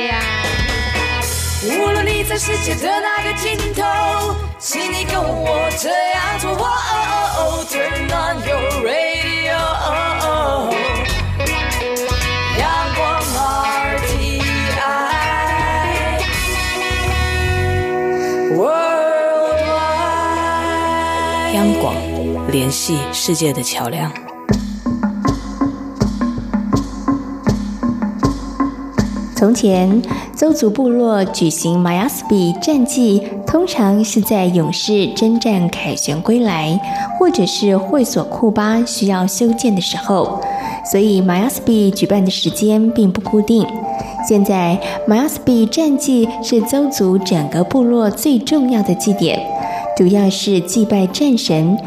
[1.63, 3.83] 无论你在世界的哪个尽头，
[4.57, 6.49] 请你跟我这样做。
[6.49, 6.65] 哦哦
[7.37, 9.53] 哦 Turn on your radio，
[12.57, 12.99] 央广
[14.01, 14.41] RTI
[18.57, 19.13] Worldwide，
[21.53, 21.93] 央广
[22.51, 24.11] 联系世界的桥梁。
[29.35, 30.01] 从前。
[30.41, 36.81] 邹族部落举行马雅斯比战祭，通常是在勇士征战凯旋归来，
[37.19, 40.41] 或者是会所库巴需要修建的时候，
[40.83, 43.67] 所以马雅斯比举办的时间并不固定。
[44.27, 49.39] 现在，马雅斯比战祭是邹族整个部落最重要的祭典，
[49.95, 51.77] 主要是祭拜战神，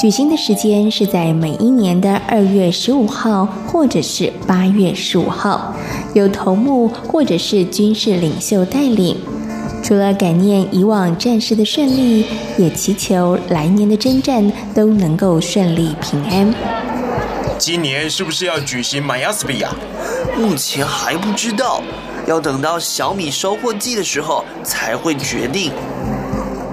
[0.00, 5.74] 举行的时间是在每一年的二月十五号或者是八月十五号，
[6.14, 9.14] 由头目或者是军事领袖带领。
[9.82, 12.24] 除了感念以往战事的顺利，
[12.56, 16.50] 也祈求来年的征战都能够顺利平安。
[17.58, 19.70] 今年是不是要举行玛雅斯比啊？
[20.34, 21.82] 目前还不知道，
[22.26, 25.70] 要等到小米收获季的时候才会决定。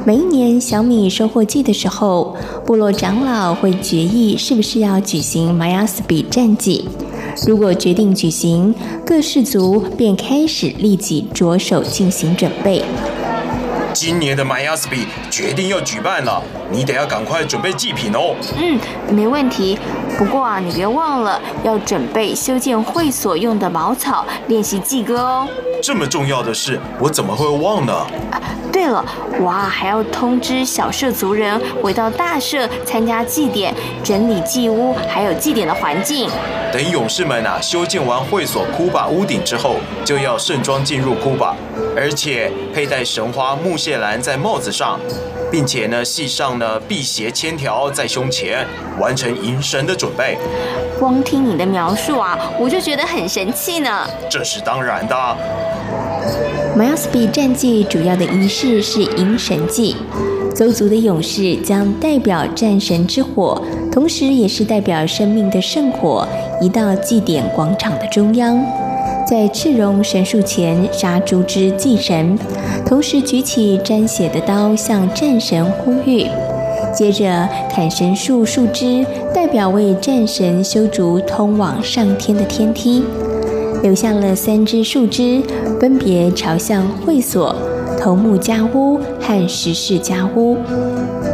[0.07, 2.33] 每一年小米收获季的时候，
[2.65, 6.87] 部落长老会决议是不是要举行玛雅斯比战祭。
[7.45, 8.73] 如果决定举行，
[9.05, 12.81] 各氏族便开始立即着手进行准备。
[13.91, 16.41] 今年的玛雅斯比决定要举办了，
[16.71, 18.33] 你得要赶快准备祭品哦。
[18.57, 18.79] 嗯，
[19.13, 19.77] 没问题。
[20.17, 25.49] 不过啊，你别忘了要准备修建会所用的茅草，练习祭歌哦。
[25.83, 27.91] 这么重要的事，我怎么会忘呢？
[28.31, 28.39] 啊
[28.77, 29.03] 对了，
[29.41, 33.73] 哇，还要通知小社族人回到大社参加祭典，
[34.03, 36.29] 整理祭屋，还有祭典的环境。
[36.71, 41.55] 等勇士们啊修建完会所库巴屋顶之后，就要盛装进入库巴，
[41.95, 44.99] 而且佩戴神花木屑兰在帽子上，
[45.49, 48.63] 并且呢系上呢辟邪千条在胸前，
[48.99, 50.37] 完成迎神的准备。
[50.99, 54.07] 光听你的描述啊，我就觉得很神气呢。
[54.29, 55.37] 这是当然的。
[56.77, 59.95] 玛雅斯比战祭主要的仪式是迎神祭，
[60.53, 63.59] 邹族的勇士将代表战神之火，
[63.91, 66.27] 同时也是代表生命的圣火，
[66.61, 68.63] 移到祭典广场的中央，
[69.27, 72.37] 在赤榕神树前杀猪之祭神，
[72.85, 76.27] 同时举起沾血的刀向战神呼吁，
[76.93, 79.03] 接着砍神树树枝，
[79.33, 83.03] 代表为战神修筑通往上天的天梯。
[83.83, 85.41] 留下了三支树枝，
[85.79, 87.55] 分别朝向会所、
[87.99, 90.57] 头目家屋和石室家屋。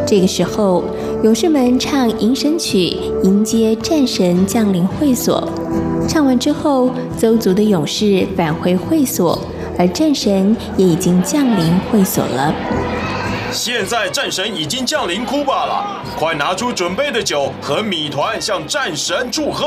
[0.05, 0.83] 这个时候，
[1.23, 5.47] 勇士们唱迎神曲，迎接战神降临会所。
[6.07, 9.39] 唱完之后，邹族的勇士返回会所，
[9.77, 12.53] 而战神也已经降临会所了。
[13.51, 19.65] 现在战神已经降临库巴了，快拿出准备的酒和米团，向战神祝贺。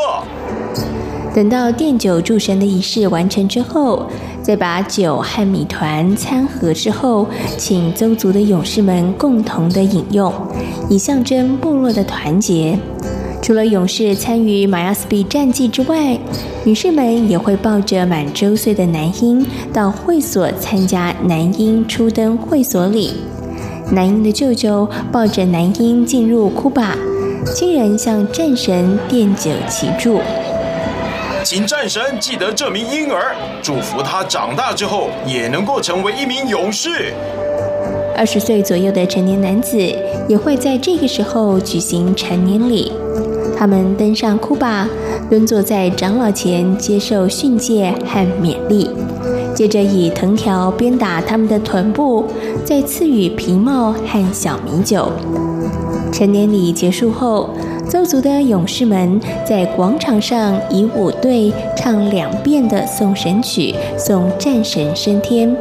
[1.36, 4.06] 等到奠酒祝神的仪式完成之后，
[4.40, 7.26] 再把酒和米团掺合之后，
[7.58, 10.32] 请邹族的勇士们共同的饮用，
[10.88, 12.78] 以象征部落的团结。
[13.42, 16.18] 除了勇士参与玛雅斯比战祭之外，
[16.64, 23.12] 女士们也会抱着满周岁的男婴到会所参加男婴初登会所礼。
[23.92, 26.96] 男婴的舅舅抱着男婴进入库巴，
[27.54, 30.18] 亲人向战神奠酒祈祝。
[31.48, 33.32] 请战神记得这名婴儿，
[33.62, 37.14] 祝福他长大之后也能够成为一名勇士。
[38.16, 39.78] 二十岁左右的成年男子
[40.28, 42.92] 也会在这个时候举行成年礼。
[43.56, 44.88] 他们登上库巴，
[45.30, 48.90] 蹲坐在长老前接受训诫和勉励，
[49.54, 52.26] 接着以藤条鞭打他们的臀部，
[52.64, 55.12] 再赐予皮帽和小米酒。
[56.12, 57.50] 成年礼结束后，
[57.88, 65.56] 邹族的勇士们在广场上以舞队唱两遍的送神曲，送战神升天。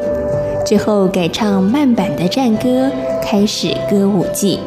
[0.65, 2.89] 之后改唱慢板的战歌，
[3.21, 4.59] 开始歌舞祭。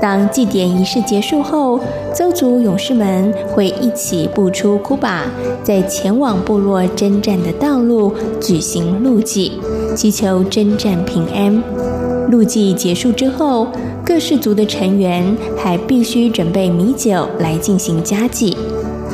[0.00, 1.78] 当祭典仪式结束后，
[2.14, 5.26] 邹族勇士们会一起步出库巴，
[5.62, 9.52] 在前往部落征战的道路举行路祭，
[9.94, 11.91] 祈求征战平安。
[12.32, 13.66] 路祭结束之后，
[14.06, 18.56] 各氏族的成员还必须准备米酒来进行加祭。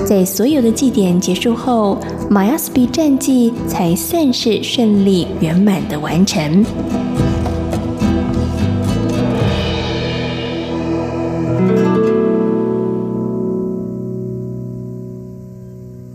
[0.05, 1.99] 在所有的祭典结束后，
[2.31, 6.65] 玛雅斯比战祭才算是顺利圆满的完成。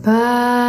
[0.02, 0.63] 拨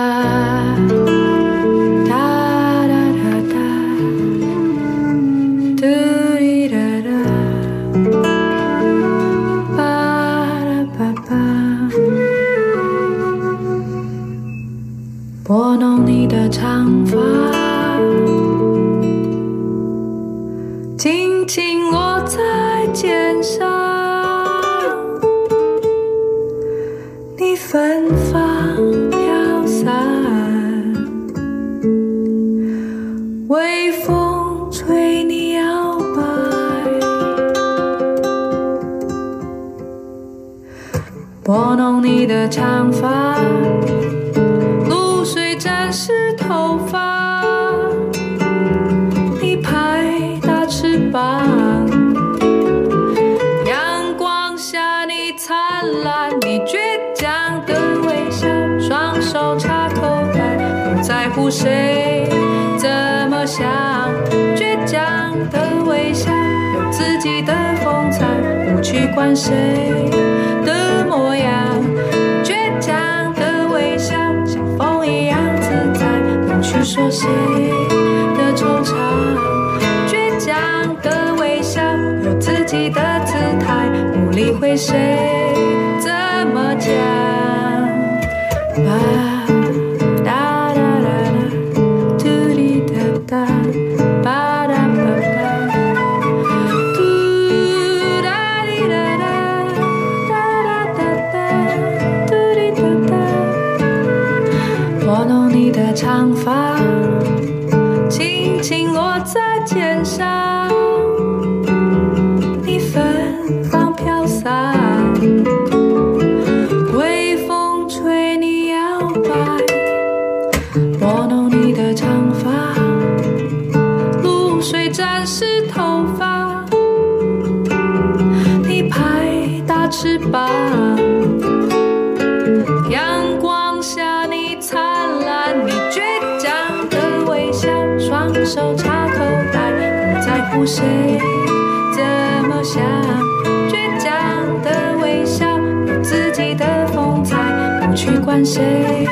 [148.34, 149.06] 看谁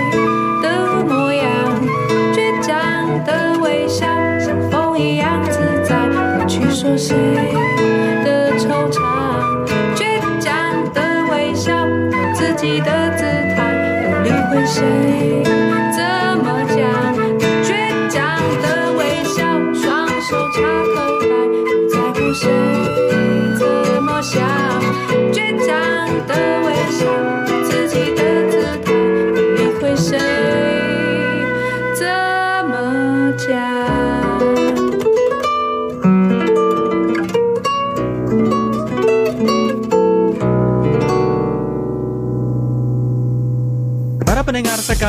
[0.61, 1.47] 的模样。
[2.33, 4.05] 倔强的微笑，
[4.41, 5.95] 像风一样自在，
[6.41, 7.15] 不去说谁
[8.25, 8.99] 的惆怅。
[9.95, 10.53] 倔强
[10.93, 11.01] 的
[11.31, 13.23] 微笑，有自己的姿
[13.55, 15.52] 态，不理会谁。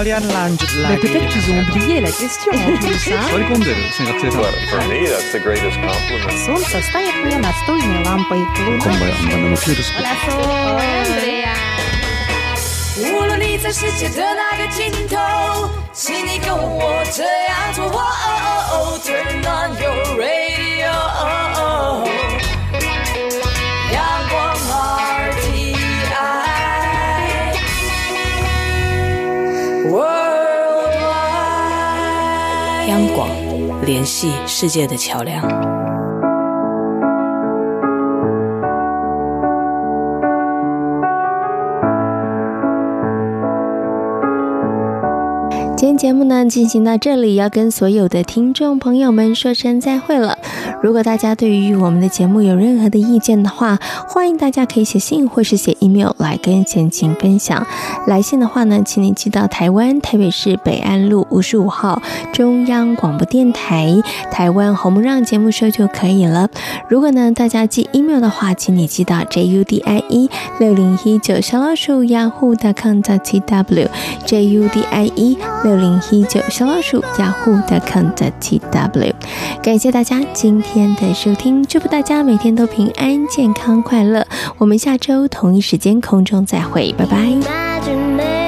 [0.02, 1.06] sekalian lanjut lagi.
[1.06, 3.22] Peut-être qu'ils ont oublié la question en plus, hein?
[4.70, 6.34] For me, that's the greatest compliment.
[6.44, 8.42] Солнце стоит мне настольной лампой.
[8.82, 9.14] Hola,
[9.54, 10.42] Sol.
[10.82, 11.54] Andrea.
[12.98, 17.86] 无论你在世界的哪个尽头，请你跟我这样做。
[19.06, 20.90] Turn on your radio.
[32.87, 33.27] 央广，
[33.85, 35.41] 联系世界的桥梁。
[45.75, 50.37] 今天节目呢进行到这里，要跟所有的听众朋友们说声再会了。
[50.83, 53.79] 如果大家对于我们的节目有任何的意见的话，
[54.09, 57.65] 欢迎大家可以写信或是写 email 来跟贤琴分享。
[58.05, 62.01] 来信的话呢，请你寄到台湾台北市北安路五十五号
[62.33, 63.95] 中央广播电台
[64.29, 66.49] 台湾红不让节目收就可以了。
[66.89, 70.29] 如果呢大家寄 email 的话，请你寄到 judie
[70.59, 73.87] 六零一九小老鼠 yahoo.com.tw
[74.27, 79.13] judie 六零一九小老鼠 yahoo.com.tw，
[79.63, 84.25] 感谢大家今天天的收听，祝福大家每天都平安、健康、快乐。
[84.57, 88.42] 我们下周同一时间空中再会，拜拜。